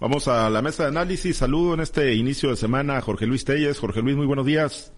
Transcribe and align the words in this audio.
Vamos 0.00 0.28
a 0.28 0.48
la 0.48 0.62
mesa 0.62 0.84
de 0.84 0.88
análisis. 0.88 1.36
Saludo 1.36 1.74
en 1.74 1.80
este 1.80 2.14
inicio 2.14 2.48
de 2.48 2.56
semana 2.56 2.96
a 2.96 3.00
Jorge 3.02 3.26
Luis 3.26 3.44
Telles. 3.44 3.78
Jorge 3.78 4.00
Luis, 4.00 4.16
muy 4.16 4.24
buenos 4.24 4.46
días. 4.46 4.94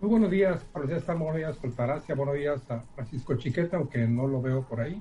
Muy 0.00 0.08
buenos 0.12 0.30
días, 0.30 0.64
Pablo 0.72 0.88
César, 0.88 1.18
buenos 1.18 1.36
días, 1.36 1.56
Coltaracia, 1.58 2.14
buenos 2.14 2.34
días 2.34 2.70
a 2.70 2.82
Francisco 2.94 3.36
Chiqueta, 3.36 3.76
aunque 3.76 3.98
no 4.06 4.26
lo 4.26 4.40
veo 4.40 4.66
por 4.66 4.80
ahí. 4.80 4.98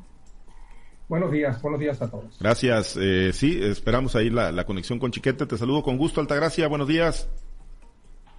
Buenos 1.08 1.32
días, 1.32 1.62
buenos 1.62 1.80
días 1.80 2.02
a 2.02 2.12
todos. 2.12 2.38
Gracias. 2.38 2.98
Eh, 3.00 3.32
sí, 3.32 3.58
esperamos 3.64 4.18
ahí 4.18 4.30
la, 4.30 4.52
la 4.52 4.66
conexión 4.66 5.00
con 5.00 5.12
Chiqueta. 5.12 5.48
Te 5.48 5.58
saludo 5.58 5.84
con 5.84 5.98
gusto, 5.98 6.20
Altagracia. 6.20 6.68
Buenos 6.68 6.90
días. 6.90 7.30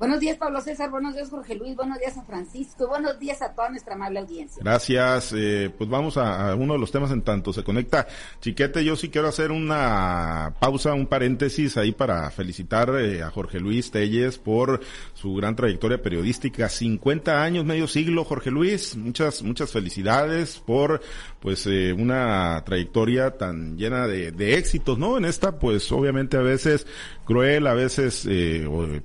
Buenos 0.00 0.18
días, 0.18 0.38
Pablo 0.38 0.62
César. 0.62 0.88
Buenos 0.88 1.14
días, 1.14 1.28
Jorge 1.28 1.54
Luis. 1.54 1.76
Buenos 1.76 1.98
días 1.98 2.16
a 2.16 2.22
Francisco. 2.22 2.88
Buenos 2.88 3.18
días 3.18 3.42
a 3.42 3.52
toda 3.52 3.68
nuestra 3.68 3.96
amable 3.96 4.20
audiencia. 4.20 4.62
Gracias. 4.64 5.34
Eh, 5.36 5.70
pues 5.76 5.90
vamos 5.90 6.16
a, 6.16 6.54
uno 6.54 6.72
de 6.72 6.78
los 6.78 6.90
temas 6.90 7.10
en 7.10 7.20
tanto 7.20 7.52
se 7.52 7.62
conecta. 7.62 8.06
Chiquete, 8.40 8.82
yo 8.82 8.96
sí 8.96 9.10
quiero 9.10 9.28
hacer 9.28 9.52
una 9.52 10.54
pausa, 10.58 10.94
un 10.94 11.06
paréntesis 11.06 11.76
ahí 11.76 11.92
para 11.92 12.30
felicitar 12.30 12.88
eh, 12.98 13.22
a 13.22 13.30
Jorge 13.30 13.60
Luis 13.60 13.90
Telles 13.90 14.38
por 14.38 14.80
su 15.12 15.34
gran 15.34 15.54
trayectoria 15.54 16.00
periodística. 16.00 16.70
50 16.70 17.42
años, 17.42 17.66
medio 17.66 17.86
siglo, 17.86 18.24
Jorge 18.24 18.50
Luis. 18.50 18.96
Muchas, 18.96 19.42
muchas 19.42 19.70
felicidades 19.70 20.60
por 20.60 21.02
pues 21.40 21.66
eh, 21.66 21.92
una 21.92 22.62
trayectoria 22.64 23.36
tan 23.36 23.76
llena 23.76 24.06
de, 24.06 24.32
de 24.32 24.56
éxitos, 24.56 24.98
¿no? 24.98 25.18
En 25.18 25.26
esta, 25.26 25.58
pues 25.58 25.92
obviamente 25.92 26.38
a 26.38 26.42
veces 26.42 26.86
cruel, 27.26 27.66
a 27.66 27.74
veces, 27.74 28.26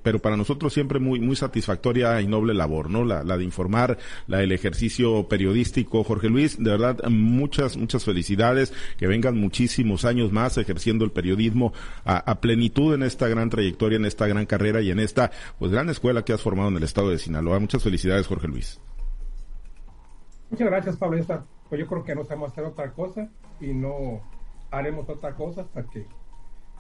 pero 0.02 0.18
para 0.18 0.36
nosotros 0.36 0.74
siempre 0.74 0.85
siempre 0.86 1.00
muy, 1.00 1.20
muy 1.20 1.36
satisfactoria 1.36 2.22
y 2.22 2.28
noble 2.28 2.54
labor, 2.54 2.92
¿no? 2.92 3.04
La, 3.04 3.24
la 3.24 3.38
de 3.38 3.44
informar, 3.44 3.98
la 4.28 4.38
del 4.38 4.52
ejercicio 4.52 5.28
periodístico. 5.28 6.04
Jorge 6.04 6.30
Luis, 6.30 6.64
de 6.64 6.70
verdad, 6.70 7.00
muchas, 7.10 7.76
muchas 7.76 8.06
felicidades, 8.06 8.72
que 8.98 9.08
vengan 9.08 9.36
muchísimos 9.36 10.06
años 10.06 10.32
más 10.32 10.60
ejerciendo 10.60 11.04
el 11.04 11.12
periodismo 11.12 11.74
a, 12.04 12.18
a, 12.18 12.40
plenitud 12.40 12.94
en 12.94 13.02
esta 13.02 13.28
gran 13.28 13.50
trayectoria, 13.50 13.96
en 13.96 14.06
esta 14.06 14.28
gran 14.28 14.46
carrera 14.46 14.82
y 14.82 14.92
en 14.92 15.00
esta, 15.00 15.32
pues, 15.58 15.72
gran 15.72 15.90
escuela 15.90 16.24
que 16.24 16.34
has 16.34 16.42
formado 16.42 16.70
en 16.70 16.77
el 16.77 16.84
estado 16.84 17.10
de 17.10 17.18
Sinaloa. 17.18 17.58
Muchas 17.60 17.82
felicidades, 17.82 18.27
Jorge 18.27 18.48
Luis. 18.48 18.80
Muchas 20.52 20.68
gracias, 20.68 20.98
Pablo. 20.98 21.26
Pues 21.68 21.82
yo 21.82 21.88
creo 21.88 22.04
que 22.04 22.14
nos 22.14 22.30
hemos 22.30 22.52
hacer 22.52 22.64
otra 22.64 22.92
cosa 22.92 23.27
y 23.60 23.74
no 23.74 24.22
haremos 24.70 25.10
otra 25.10 25.34
cosa 25.34 25.62
hasta 25.62 25.84
que 25.88 26.05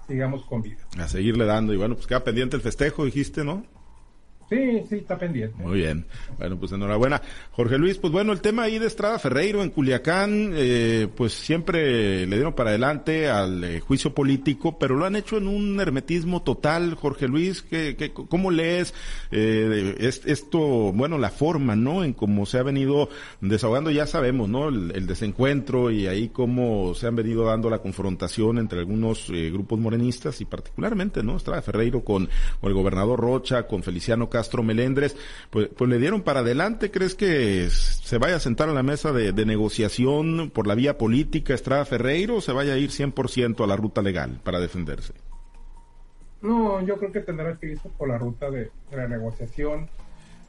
sigamos 0.05 0.45
con 0.45 0.61
vida. 0.61 0.77
A 0.99 1.07
seguirle 1.07 1.45
dando. 1.45 1.73
Y 1.73 1.77
bueno, 1.77 1.95
pues 1.95 2.05
queda 2.05 2.23
pendiente 2.23 2.55
el 2.55 2.61
festejo, 2.61 3.03
dijiste, 3.03 3.43
¿no? 3.43 3.65
Sí, 4.49 4.83
sí, 4.87 4.95
está 4.97 5.17
pendiente. 5.17 5.61
Muy 5.63 5.79
bien. 5.79 6.05
Bueno, 6.37 6.57
pues 6.59 6.71
enhorabuena. 6.71 7.21
Jorge 7.51 7.77
Luis, 7.79 7.97
pues 7.97 8.13
bueno, 8.13 8.31
el 8.31 8.41
tema 8.41 8.63
ahí 8.63 8.77
de 8.77 8.85
Estrada 8.85 9.17
Ferreiro 9.17 9.63
en 9.63 9.71
Culiacán, 9.71 10.51
eh, 10.53 11.07
pues 11.15 11.33
siempre 11.33 12.27
le 12.27 12.35
dieron 12.35 12.53
para 12.53 12.69
adelante 12.69 13.27
al 13.27 13.63
eh, 13.63 13.79
juicio 13.79 14.13
político, 14.13 14.77
pero 14.77 14.95
lo 14.95 15.05
han 15.05 15.15
hecho 15.15 15.37
en 15.37 15.47
un 15.47 15.79
hermetismo 15.79 16.43
total, 16.43 16.93
Jorge 16.93 17.27
Luis. 17.27 17.63
¿qué, 17.63 17.95
qué, 17.97 18.11
cómo 18.13 18.51
lees 18.51 18.93
eh, 19.31 19.95
esto, 19.99 20.59
bueno, 20.93 21.17
la 21.17 21.29
forma, 21.29 21.75
¿no? 21.75 22.03
En 22.03 22.13
cómo 22.13 22.45
se 22.45 22.59
ha 22.59 22.63
venido 22.63 23.09
desahogando, 23.41 23.91
ya 23.91 24.05
sabemos, 24.05 24.49
¿no? 24.49 24.69
El, 24.69 25.05
desencuentro 25.05 25.91
y 25.91 26.07
ahí 26.07 26.29
cómo 26.29 26.95
se 26.95 27.05
han 27.05 27.15
venido 27.15 27.45
dando 27.45 27.69
la 27.69 27.77
confrontación 27.77 28.57
entre 28.57 28.79
algunos 28.79 29.29
eh, 29.29 29.51
grupos 29.51 29.79
morenistas 29.79 30.41
y 30.41 30.45
particularmente, 30.45 31.21
¿no? 31.21 31.37
Estrada 31.37 31.61
Ferreiro 31.61 32.03
con, 32.03 32.27
con 32.59 32.69
el 32.69 32.73
gobernador 32.73 33.19
Rocha, 33.19 33.67
con 33.67 33.83
Feliciano 33.83 34.29
Castro 34.35 34.63
Melendres, 34.63 35.15
pues, 35.49 35.69
pues 35.69 35.89
le 35.89 35.97
dieron 35.97 36.21
para 36.21 36.41
adelante. 36.41 36.91
¿Crees 36.91 37.15
que 37.15 37.69
se 37.69 38.17
vaya 38.17 38.35
a 38.35 38.39
sentar 38.39 38.67
a 38.67 38.73
la 38.73 38.83
mesa 38.83 39.13
de, 39.13 39.31
de 39.31 39.45
negociación 39.45 40.51
por 40.53 40.67
la 40.67 40.75
vía 40.75 40.97
política 40.97 41.53
Estrada 41.53 41.85
Ferreiro 41.85 42.35
o 42.35 42.41
se 42.41 42.51
vaya 42.51 42.73
a 42.73 42.77
ir 42.77 42.89
100% 42.89 43.63
a 43.63 43.67
la 43.67 43.77
ruta 43.77 44.01
legal 44.01 44.41
para 44.43 44.59
defenderse? 44.59 45.13
No, 46.41 46.85
yo 46.85 46.97
creo 46.97 47.13
que 47.13 47.21
tendrá 47.21 47.57
que 47.57 47.67
irse 47.67 47.87
por 47.97 48.09
la 48.09 48.17
ruta 48.17 48.51
de, 48.51 48.71
de 48.91 48.97
la 48.97 49.07
negociación 49.07 49.89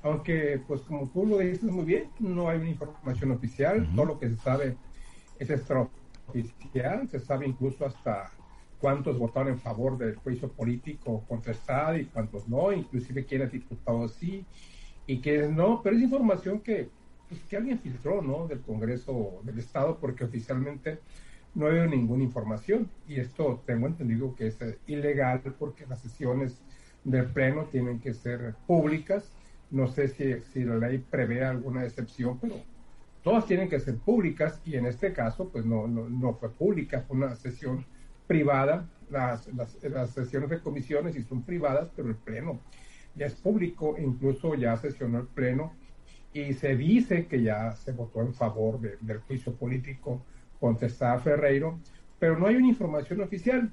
aunque 0.02 0.60
pues 0.66 0.82
como 0.82 1.08
tú 1.08 1.26
lo 1.26 1.38
dices 1.38 1.64
muy 1.64 1.84
bien, 1.84 2.04
no 2.20 2.48
hay 2.48 2.58
una 2.58 2.70
información 2.70 3.32
oficial, 3.32 3.80
uh 3.80 3.84
-huh. 3.84 3.94
todo 3.96 4.04
lo 4.04 4.18
que 4.20 4.28
se 4.28 4.36
sabe 4.36 4.76
es 5.38 5.50
extraoficial, 5.50 7.08
se 7.08 7.18
sabe 7.20 7.46
incluso 7.46 7.86
hasta 7.86 8.30
cuántos 8.80 9.18
votaron 9.18 9.54
en 9.54 9.58
favor 9.58 9.96
del 9.98 10.16
juicio 10.16 10.50
político 10.50 11.24
contestado 11.28 11.96
y 11.96 12.06
cuántos 12.06 12.48
no, 12.48 12.72
inclusive 12.72 13.24
quiénes 13.24 13.52
diputados 13.52 14.12
sí 14.12 14.44
y 15.06 15.20
quiénes 15.20 15.50
no, 15.50 15.80
pero 15.82 15.96
es 15.96 16.02
información 16.02 16.60
que, 16.60 16.88
pues, 17.28 17.40
que 17.42 17.56
alguien 17.56 17.78
filtró, 17.78 18.22
¿no? 18.22 18.46
Del 18.46 18.60
Congreso 18.60 19.40
del 19.44 19.58
Estado 19.58 19.98
porque 19.98 20.24
oficialmente 20.24 20.98
no 21.54 21.68
hay 21.68 21.88
ninguna 21.88 22.22
información 22.22 22.90
y 23.08 23.18
esto 23.18 23.62
tengo 23.66 23.86
entendido 23.86 24.34
que 24.34 24.48
es 24.48 24.58
ilegal 24.86 25.40
porque 25.58 25.86
las 25.86 26.00
sesiones 26.00 26.60
del 27.02 27.26
Pleno 27.26 27.64
tienen 27.64 27.98
que 28.00 28.12
ser 28.12 28.54
públicas, 28.66 29.32
no 29.70 29.86
sé 29.86 30.08
si, 30.08 30.40
si 30.52 30.64
la 30.64 30.76
ley 30.76 30.98
prevé 30.98 31.44
alguna 31.44 31.84
excepción, 31.84 32.38
pero 32.38 32.56
todas 33.22 33.46
tienen 33.46 33.68
que 33.68 33.80
ser 33.80 33.96
públicas 33.96 34.60
y 34.64 34.76
en 34.76 34.86
este 34.86 35.12
caso 35.12 35.48
pues 35.48 35.64
no, 35.64 35.86
no, 35.86 36.08
no 36.08 36.34
fue 36.34 36.50
pública, 36.50 37.04
fue 37.06 37.16
una 37.16 37.34
sesión 37.36 37.86
privada, 38.26 38.88
las, 39.10 39.48
las, 39.54 40.10
sesiones 40.10 40.50
de 40.50 40.60
comisiones 40.60 41.14
sí 41.14 41.22
son 41.22 41.42
privadas, 41.42 41.90
pero 41.94 42.08
el 42.08 42.16
pleno 42.16 42.60
ya 43.14 43.26
es 43.26 43.34
público, 43.34 43.96
incluso 43.98 44.54
ya 44.54 44.76
sesionó 44.76 45.20
el 45.20 45.26
pleno 45.26 45.72
y 46.32 46.52
se 46.52 46.76
dice 46.76 47.26
que 47.26 47.42
ya 47.42 47.72
se 47.72 47.92
votó 47.92 48.20
en 48.20 48.34
favor 48.34 48.80
de, 48.80 48.98
del 49.00 49.20
juicio 49.20 49.54
político 49.54 50.22
contra 50.60 51.18
Ferreiro, 51.18 51.78
pero 52.18 52.38
no 52.38 52.46
hay 52.46 52.56
una 52.56 52.68
información 52.68 53.20
oficial. 53.20 53.70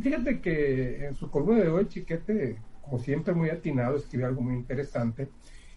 Fíjate 0.00 0.40
que 0.40 1.06
en 1.06 1.14
su 1.14 1.30
columna 1.30 1.62
de 1.62 1.68
hoy, 1.68 1.86
Chiquete, 1.86 2.56
como 2.82 2.98
siempre 2.98 3.34
muy 3.34 3.50
atinado, 3.50 3.96
escribe 3.96 4.24
algo 4.24 4.40
muy 4.40 4.54
interesante 4.54 5.28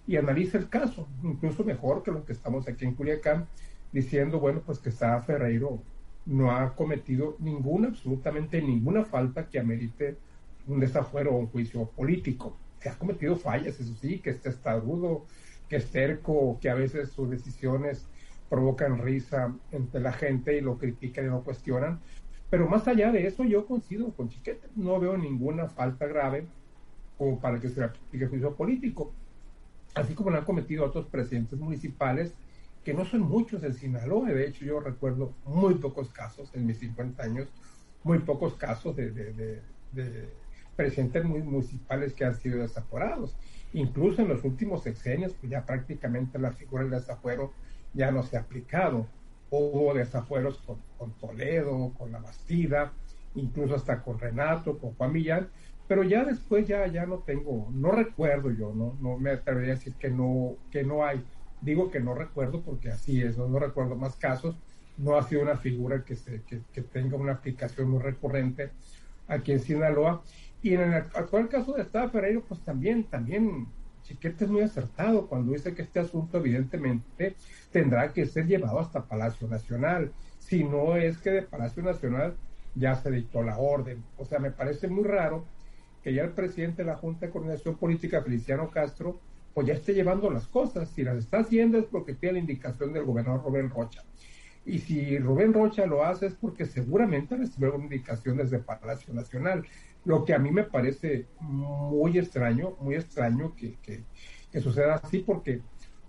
y 0.08 0.18
analiza 0.18 0.58
el 0.58 0.70
caso, 0.70 1.08
incluso 1.24 1.64
mejor 1.64 2.04
que 2.04 2.12
lo 2.12 2.26
que 2.26 2.34
estamos 2.34 2.68
aquí 2.68 2.86
en 2.86 2.96
Culiacán, 2.96 3.48
diciendo, 3.92 4.40
bueno, 4.40 4.62
pues 4.66 4.80
que 4.80 4.90
está 4.90 5.22
Ferreiro 5.22 5.82
no 6.26 6.52
ha 6.52 6.76
cometido 6.76 7.36
ninguna, 7.40 7.90
absolutamente 7.90 8.62
ninguna 8.62 9.04
falta 9.04 9.50
que 9.50 9.60
amerite 9.60 10.18
un 10.68 10.80
desafuero 10.80 11.32
o 11.32 11.38
un 11.38 11.48
juicio 11.48 11.86
político. 11.86 12.58
Que 12.80 12.90
ha 12.90 12.98
cometido 12.98 13.36
fallas, 13.36 13.80
eso 13.80 13.94
sí, 14.02 14.20
que 14.20 14.32
esté 14.32 14.50
estarudo, 14.50 15.26
que 15.70 15.78
es 15.78 15.90
terco, 15.90 16.58
que 16.62 16.70
a 16.70 16.76
veces 16.76 17.10
sus 17.10 17.30
decisiones 17.30 18.06
provocan 18.50 19.00
risa 19.00 19.54
entre 19.72 20.02
la 20.02 20.14
gente 20.14 20.58
y 20.58 20.62
lo 20.62 20.78
critican 20.78 21.26
y 21.26 21.30
lo 21.30 21.44
cuestionan. 21.44 22.00
Pero 22.50 22.68
más 22.70 22.88
allá 22.88 23.12
de 23.12 23.26
eso, 23.26 23.44
yo 23.44 23.66
coincido 23.66 24.12
con 24.12 24.30
Chiquete, 24.30 24.68
no 24.76 25.00
veo 25.00 25.18
ninguna 25.18 25.68
falta 25.68 26.06
grave 26.06 26.46
como 27.18 27.40
para 27.40 27.60
que 27.60 27.70
se 27.70 27.84
aplique 27.84 28.28
juicio 28.28 28.54
político. 28.54 29.12
Así 29.96 30.14
como 30.14 30.30
lo 30.30 30.38
han 30.38 30.46
cometido 30.46 30.86
otros 30.86 31.08
presidentes 31.08 31.60
municipales 31.60 32.34
que 32.84 32.94
no 32.94 33.06
son 33.06 33.22
muchos 33.22 33.64
en 33.64 33.74
Sinaloa, 33.74 34.30
de 34.30 34.48
hecho 34.48 34.66
yo 34.66 34.80
recuerdo 34.80 35.34
muy 35.46 35.76
pocos 35.76 36.10
casos 36.10 36.50
en 36.54 36.66
mis 36.66 36.80
50 36.80 37.24
años, 37.24 37.48
muy 38.04 38.20
pocos 38.20 38.56
casos 38.56 38.96
de, 38.96 39.12
de, 39.12 39.34
de, 39.34 39.62
de 39.92 40.30
presidentes 40.76 41.24
municipales 41.24 42.14
que 42.14 42.26
han 42.26 42.36
sido 42.36 42.60
desaforados. 42.60 43.36
Incluso 43.74 44.22
en 44.22 44.28
los 44.28 44.44
últimos 44.44 44.84
sexenios, 44.84 45.34
pues 45.34 45.52
ya 45.52 45.66
prácticamente 45.66 46.38
la 46.40 46.52
figura 46.52 46.84
del 46.84 46.92
desafuero 46.92 47.54
ya 47.94 48.12
no 48.12 48.24
se 48.24 48.38
ha 48.38 48.42
aplicado. 48.42 49.08
Hubo 49.50 49.94
desafueros 49.94 50.58
con, 50.60 50.80
con 50.98 51.14
Toledo, 51.14 51.94
con 51.98 52.12
La 52.12 52.20
Bastida, 52.20 52.92
incluso 53.36 53.76
hasta 53.76 54.02
con 54.02 54.20
Renato, 54.20 54.78
con 54.78 54.94
Juan 54.96 55.14
Millán, 55.14 55.50
pero 55.88 56.04
ya 56.04 56.24
después 56.24 56.68
ya, 56.68 56.88
ya 56.88 57.06
no 57.06 57.20
tengo, 57.20 57.70
no 57.72 57.92
recuerdo 57.92 58.52
yo, 58.52 58.74
no, 58.74 58.98
no 59.00 59.18
me 59.18 59.32
atrevería 59.32 59.74
a 59.74 59.76
decir 59.76 59.96
que 59.96 60.10
no, 60.10 60.56
que 60.72 60.84
no 60.84 61.06
hay 61.06 61.24
digo 61.64 61.90
que 61.90 62.00
no 62.00 62.14
recuerdo 62.14 62.62
porque 62.62 62.92
así 62.92 63.22
es, 63.22 63.38
no, 63.38 63.48
no 63.48 63.60
recuerdo 63.60 63.96
más 63.96 64.16
casos, 64.16 64.56
no 64.98 65.16
ha 65.18 65.24
sido 65.24 65.42
una 65.42 65.58
figura 65.58 66.04
que, 66.04 66.16
se, 66.16 66.42
que, 66.44 66.62
que, 66.72 66.82
tenga 66.82 67.18
una 67.18 67.34
aplicación 67.34 67.90
muy 67.90 68.02
recurrente 68.02 68.70
aquí 69.28 69.54
en 69.54 69.60
Sinaloa. 69.60 70.22
Y 70.62 70.74
en 70.76 70.82
el 70.82 70.94
actual 70.94 71.50
caso 71.50 71.74
de 71.74 71.82
Estado 71.82 72.10
Ferreiro, 72.10 72.44
pues 72.48 72.62
también, 72.62 73.04
también 73.06 73.68
Chiquete 74.04 74.46
es 74.46 74.52
muy 74.52 74.62
acertado 74.62 75.28
cuando 75.28 75.54
dice 75.54 75.74
que 75.74 75.82
este 75.82 76.00
asunto 76.00 76.38
evidentemente 76.38 77.36
tendrá 77.72 78.12
que 78.14 78.26
ser 78.26 78.46
llevado 78.46 78.80
hasta 78.80 79.06
Palacio 79.06 79.48
Nacional. 79.48 80.12
Si 80.40 80.64
no 80.64 80.96
es 80.96 81.18
que 81.18 81.32
de 81.32 81.42
Palacio 81.42 81.82
Nacional 81.84 82.36
ya 82.76 82.96
se 82.96 83.12
dictó 83.12 83.44
la 83.44 83.58
orden. 83.58 84.04
O 84.18 84.26
sea, 84.26 84.40
me 84.40 84.52
parece 84.52 84.88
muy 84.88 85.06
raro 85.06 85.46
que 86.04 86.14
ya 86.14 86.24
el 86.24 86.32
presidente 86.32 86.84
de 86.84 86.90
la 86.90 86.98
Junta 86.98 87.26
de 87.26 87.32
Coordinación 87.32 87.78
Política, 87.78 88.22
Feliciano 88.22 88.70
Castro, 88.70 89.20
pues 89.54 89.68
ya 89.68 89.74
esté 89.74 89.94
llevando 89.94 90.30
las 90.30 90.48
cosas. 90.48 90.90
Si 90.90 91.04
las 91.04 91.18
está 91.18 91.40
haciendo 91.40 91.78
es 91.78 91.86
porque 91.86 92.14
tiene 92.14 92.34
la 92.34 92.40
indicación 92.40 92.94
del 92.94 93.06
gobernador 93.06 93.44
Rubén 93.44 93.70
Rocha. 93.70 94.04
Y 94.66 94.80
si 94.80 95.18
Rubén 95.18 95.54
Rocha 95.54 95.86
lo 95.86 96.06
hace 96.06 96.28
es 96.28 96.34
porque 96.34 96.66
seguramente 96.66 97.36
recibió 97.36 97.76
una 97.76 97.84
indicación 97.84 98.38
desde 98.38 98.60
Palacio 98.60 99.14
Nacional. 99.14 99.66
Lo 100.06 100.26
que 100.26 100.34
a 100.34 100.40
mí 100.40 100.52
me 100.52 100.64
parece 100.64 101.28
muy 101.40 102.18
extraño, 102.18 102.76
muy 102.80 102.96
extraño 102.96 103.56
que, 103.56 103.78
que 103.82 104.62
suceda 104.62 104.96
así, 104.96 105.20
porque 105.20 105.62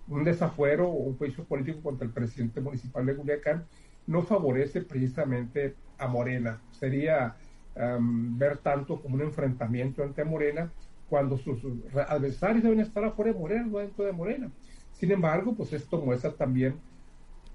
un 0.07 0.23
desafuero 0.23 0.87
o 0.87 1.03
un 1.03 1.17
juicio 1.17 1.43
político 1.43 1.81
contra 1.81 2.05
el 2.05 2.13
presidente 2.13 2.61
municipal 2.61 3.05
de 3.05 3.15
Culiacán 3.15 3.65
no 4.07 4.21
favorece 4.21 4.81
precisamente 4.81 5.75
a 5.97 6.07
Morena. 6.07 6.61
Sería 6.71 7.35
ver 7.75 8.59
tanto 8.59 9.01
como 9.01 9.15
un 9.15 9.21
enfrentamiento 9.21 10.03
ante 10.03 10.23
Morena, 10.23 10.71
cuando 11.15 11.37
sus 11.37 11.63
adversarios 12.09 12.61
deben 12.61 12.81
estar 12.81 13.01
afuera 13.05 13.31
de 13.31 13.39
Morena, 13.39 13.65
no 13.65 13.77
dentro 13.77 14.03
de 14.03 14.11
Morena. 14.11 14.51
Sin 14.91 15.09
embargo, 15.13 15.55
pues 15.55 15.71
esto 15.71 15.97
muestra 16.01 16.33
también 16.33 16.75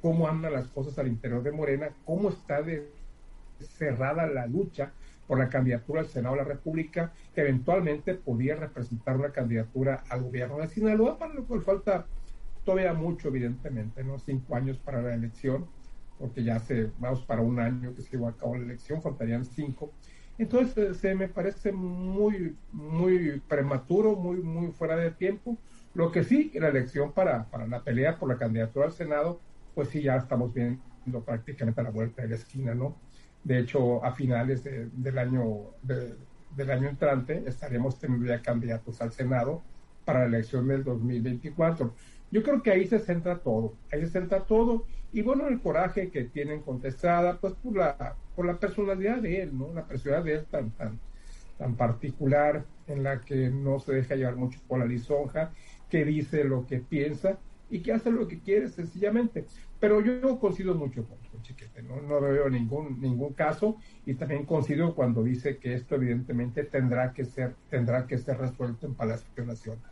cómo 0.01 0.27
andan 0.27 0.55
las 0.55 0.67
cosas 0.69 0.99
al 0.99 1.09
interior 1.09 1.43
de 1.43 1.53
Morena, 1.53 1.91
cómo 2.07 2.31
está 2.31 2.65
cerrada 3.59 4.27
la 4.27 4.47
lucha 4.47 4.93
por 5.27 5.39
la 5.39 5.51
candidatura 5.51 6.01
al 6.01 6.07
Senado 6.07 6.37
de 6.37 6.41
la 6.41 6.49
República, 6.49 7.13
que 7.35 7.43
eventualmente 7.43 8.15
podía 8.15 8.57
representar 8.57 9.19
una 9.19 9.29
candidatura 9.29 10.05
al 10.09 10.23
gobierno 10.23 10.57
de 10.57 10.69
Sinaloa, 10.69 11.19
para 11.19 11.35
lo 11.35 11.45
cual 11.45 11.61
falta 11.61 12.07
todavía 12.65 12.95
mucho, 12.95 13.29
evidentemente, 13.29 14.03
¿no? 14.03 14.19
Cinco 14.19 14.57
años 14.57 14.79
para 14.79 15.03
la 15.03 15.13
elección, 15.13 15.67
porque 16.19 16.43
ya 16.43 16.59
se, 16.61 16.89
vamos 16.99 17.21
para 17.25 17.43
un 17.43 17.61
año 17.61 17.95
que 17.95 18.01
se 18.01 18.13
llevó 18.13 18.29
a 18.29 18.37
cabo 18.39 18.57
la 18.57 18.65
elección, 18.65 19.03
faltarían 19.03 19.45
cinco. 19.45 19.93
Entonces, 20.41 20.97
se 20.97 21.15
me 21.15 21.29
parece 21.29 21.71
muy, 21.71 22.57
muy 22.73 23.43
prematuro, 23.47 24.17
muy, 24.17 24.39
muy 24.39 24.73
fuera 24.73 24.97
de 24.97 25.11
tiempo. 25.11 25.59
Lo 25.93 26.11
que 26.11 26.25
sí, 26.25 26.51
la 26.55 26.69
elección 26.69 27.13
para, 27.13 27.45
para 27.51 27.67
la 27.67 27.85
pelea 27.85 28.19
por 28.19 28.31
la 28.31 28.39
candidatura 28.39 28.87
al 28.87 28.93
Senado, 28.93 29.39
pues 29.75 29.91
sí, 29.91 30.01
ya 30.01 30.17
estamos 30.17 30.55
viendo 30.55 30.81
prácticamente 31.27 31.83
a 31.83 31.85
la 31.85 31.91
vuelta 31.91 32.23
de 32.23 32.29
la 32.29 32.37
esquina, 32.37 32.75
¿no? 32.75 32.97
De 33.45 33.59
hecho, 33.59 34.03
a 34.03 34.13
finales 34.13 34.65
del 34.65 35.19
año 35.19 35.75
del 35.83 36.71
año 36.71 36.89
entrante 36.89 37.45
estaremos 37.47 37.99
teniendo 37.99 38.27
ya 38.27 38.41
candidatos 38.41 39.03
al 39.03 39.13
Senado 39.13 39.63
para 40.07 40.21
la 40.21 40.39
elección 40.39 40.67
del 40.69 40.83
2024. 40.85 41.95
Yo 42.31 42.43
creo 42.43 42.63
que 42.63 42.71
ahí 42.71 42.87
se 42.87 42.99
centra 42.99 43.41
todo, 43.41 43.75
ahí 43.93 44.01
se 44.01 44.09
centra 44.09 44.47
todo 44.47 44.87
y 45.13 45.21
bueno, 45.21 45.49
el 45.49 45.61
coraje 45.61 46.11
que 46.11 46.25
tienen 46.25 46.63
contestada, 46.63 47.39
pues 47.39 47.53
por 47.55 47.77
la 47.77 48.17
por 48.41 48.47
la 48.47 48.59
personalidad 48.59 49.19
de 49.19 49.43
él, 49.43 49.51
¿no? 49.59 49.71
La 49.75 49.85
personalidad 49.85 50.25
de 50.25 50.33
él 50.33 50.47
tan 50.51 50.71
tan 50.71 50.99
tan 51.59 51.75
particular 51.75 52.65
en 52.87 53.03
la 53.03 53.21
que 53.21 53.51
no 53.51 53.79
se 53.81 53.93
deja 53.93 54.15
llevar 54.15 54.37
mucho 54.37 54.59
por 54.67 54.79
la 54.79 54.87
lisonja, 54.87 55.53
que 55.91 56.07
dice 56.07 56.45
lo 56.45 56.67
que 56.67 56.79
piensa 56.79 57.37
y 57.69 57.81
que 57.81 57.93
hace 57.93 58.11
lo 58.11 58.27
que 58.29 58.39
quiere 58.39 58.71
sencillamente. 58.71 59.45
Pero 59.79 60.01
yo 60.01 60.39
coincido 60.39 60.75
mucho 60.75 61.05
con, 61.05 61.19
Chiquete, 61.43 61.83
¿no? 61.83 62.01
no 62.01 62.19
veo 62.19 62.49
ningún, 62.49 62.99
ningún 62.99 63.35
caso 63.35 63.77
y 64.07 64.15
también 64.15 64.47
coincido 64.47 64.95
cuando 64.95 65.23
dice 65.23 65.59
que 65.59 65.75
esto 65.75 65.97
evidentemente 65.97 66.65
tendrá 66.65 67.13
que 67.13 67.27
ser, 67.27 67.57
tendrá 67.69 68.07
que 68.07 68.17
ser 68.17 68.39
resuelto 68.39 68.87
en 68.87 68.95
Palacio 68.95 69.45
Nacional. 69.45 69.91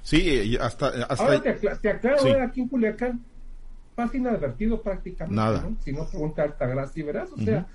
Sí, 0.00 0.56
hasta, 0.58 0.88
hasta... 1.04 1.22
Ahora 1.22 1.42
te, 1.42 1.90
aclaro, 1.90 2.42
aquí 2.42 2.62
en 2.62 2.68
Culiacán 2.68 3.20
pasa 3.96 4.16
inadvertido 4.16 4.80
prácticamente. 4.80 5.34
Nada. 5.34 5.68
Si 5.80 5.92
no 5.92 6.06
pregunta 6.06 6.42
Altagracia 6.42 7.00
y 7.00 7.02
verás, 7.02 7.32
o 7.32 7.38
sea, 7.38 7.66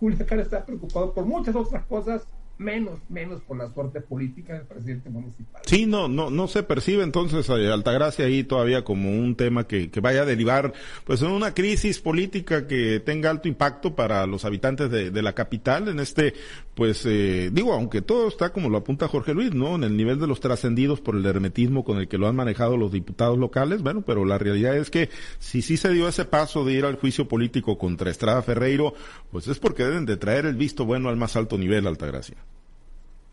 Culiacán 0.00 0.40
está 0.40 0.66
preocupado 0.66 1.14
por 1.14 1.24
muchas 1.24 1.54
otras 1.54 1.84
cosas 1.84 2.26
menos, 2.58 3.00
menos 3.08 3.42
por 3.42 3.56
la 3.56 3.72
suerte 3.72 4.00
política 4.00 4.54
del 4.54 4.66
presidente 4.66 5.10
municipal. 5.10 5.62
Sí, 5.66 5.86
no, 5.86 6.08
no, 6.08 6.30
no 6.30 6.48
se 6.48 6.62
percibe 6.62 7.02
entonces 7.02 7.48
eh, 7.48 7.72
Altagracia 7.72 8.24
ahí 8.24 8.44
todavía 8.44 8.84
como 8.84 9.10
un 9.10 9.34
tema 9.34 9.66
que, 9.66 9.90
que 9.90 10.00
vaya 10.00 10.22
a 10.22 10.24
derivar 10.26 10.72
pues 11.04 11.22
en 11.22 11.30
una 11.30 11.54
crisis 11.54 12.00
política 12.00 12.66
que 12.66 13.00
tenga 13.00 13.30
alto 13.30 13.48
impacto 13.48 13.94
para 13.94 14.26
los 14.26 14.44
habitantes 14.44 14.90
de, 14.90 15.10
de 15.10 15.22
la 15.22 15.34
capital 15.34 15.88
en 15.88 16.00
este, 16.00 16.34
pues 16.74 17.04
eh, 17.06 17.50
digo, 17.52 17.72
aunque 17.72 18.02
todo 18.02 18.28
está 18.28 18.52
como 18.52 18.68
lo 18.68 18.78
apunta 18.78 19.08
Jorge 19.08 19.34
Luis, 19.34 19.54
¿no? 19.54 19.74
En 19.74 19.84
el 19.84 19.96
nivel 19.96 20.20
de 20.20 20.26
los 20.26 20.40
trascendidos 20.40 21.00
por 21.00 21.16
el 21.16 21.26
hermetismo 21.26 21.84
con 21.84 21.98
el 21.98 22.08
que 22.08 22.18
lo 22.18 22.28
han 22.28 22.36
manejado 22.36 22.76
los 22.76 22.92
diputados 22.92 23.38
locales, 23.38 23.82
bueno, 23.82 24.02
pero 24.02 24.24
la 24.24 24.38
realidad 24.38 24.76
es 24.76 24.90
que 24.90 25.10
si 25.38 25.62
sí 25.62 25.76
se 25.76 25.90
dio 25.90 26.08
ese 26.08 26.24
paso 26.24 26.64
de 26.64 26.74
ir 26.74 26.84
al 26.84 26.96
juicio 26.96 27.28
político 27.28 27.78
contra 27.78 28.10
Estrada 28.10 28.42
Ferreiro, 28.42 28.94
pues 29.30 29.48
es 29.48 29.58
porque 29.58 29.84
deben 29.84 30.06
de 30.06 30.16
traer 30.16 30.46
el 30.46 30.56
visto 30.56 30.84
bueno 30.84 31.08
al 31.08 31.16
más 31.16 31.36
alto 31.36 31.58
nivel, 31.58 31.86
Altagracia. 31.86 32.36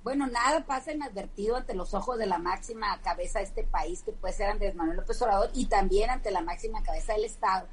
Bueno, 0.04 0.28
nada 0.28 0.66
pasa 0.66 0.94
inadvertido 0.94 1.58
ante 1.58 1.74
los 1.74 1.94
ojos 1.94 2.18
de 2.18 2.26
la 2.26 2.38
máxima 2.38 3.00
cabeza 3.02 3.40
de 3.40 3.46
este 3.46 3.64
país, 3.66 4.02
que 4.02 4.14
puede 4.14 4.34
ser 4.34 4.50
Andrés 4.50 4.74
Manuel 4.76 4.98
López 4.98 5.22
Obrador, 5.22 5.50
y 5.54 5.66
también 5.66 6.10
ante 6.10 6.32
la 6.32 6.42
máxima 6.42 6.82
cabeza 6.84 7.14
del 7.14 7.26
Estado, 7.26 7.68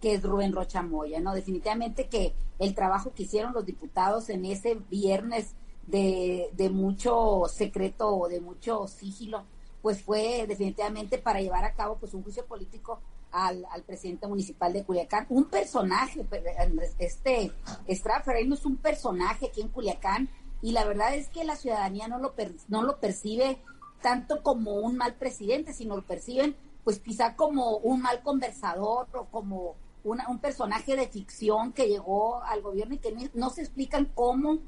que 0.00 0.14
es 0.14 0.22
Rubén 0.22 0.52
Rocha 0.52 0.82
Moya, 0.82 1.20
¿no? 1.20 1.34
Definitivamente 1.34 2.08
que 2.08 2.34
el 2.58 2.74
trabajo 2.74 3.12
que 3.14 3.22
hicieron 3.22 3.54
los 3.54 3.64
diputados 3.64 4.28
en 4.28 4.44
ese 4.44 4.74
viernes 4.90 5.54
de, 5.86 6.50
de 6.52 6.68
mucho 6.68 7.44
secreto 7.48 8.14
o 8.14 8.28
de 8.28 8.40
mucho 8.40 8.86
sigilo, 8.86 9.44
pues 9.80 10.02
fue 10.02 10.44
definitivamente 10.46 11.18
para 11.18 11.40
llevar 11.40 11.64
a 11.64 11.74
cabo 11.74 11.96
pues 11.96 12.12
un 12.12 12.22
juicio 12.22 12.44
político 12.44 13.00
al, 13.32 13.64
al 13.70 13.82
presidente 13.82 14.26
municipal 14.26 14.72
de 14.72 14.84
Culiacán, 14.84 15.26
un 15.28 15.44
personaje, 15.44 16.26
este 16.98 17.52
Estrada 17.86 18.22
Ferreira 18.22 18.54
es 18.54 18.66
un 18.66 18.76
personaje 18.76 19.46
aquí 19.46 19.60
en 19.60 19.68
Culiacán, 19.68 20.28
y 20.62 20.72
la 20.72 20.84
verdad 20.84 21.14
es 21.14 21.28
que 21.28 21.44
la 21.44 21.56
ciudadanía 21.56 22.08
no 22.08 22.18
lo, 22.18 22.34
no 22.68 22.82
lo 22.82 22.98
percibe 22.98 23.58
tanto 24.02 24.42
como 24.42 24.74
un 24.74 24.96
mal 24.96 25.14
presidente, 25.14 25.72
sino 25.72 25.96
lo 25.96 26.02
perciben 26.02 26.56
pues 26.84 26.98
quizá 26.98 27.36
como 27.36 27.76
un 27.78 28.00
mal 28.00 28.22
conversador 28.22 29.06
o 29.12 29.26
como 29.26 29.76
un 30.02 30.38
personaje 30.38 30.96
de 30.96 31.08
ficción 31.08 31.72
que 31.72 31.88
llegó 31.88 32.42
al 32.42 32.62
gobierno 32.62 32.94
y 32.94 32.98
que 32.98 33.30
no, 33.34 33.50
se 33.50 33.60
explican 33.60 34.06
cómo 34.14 34.58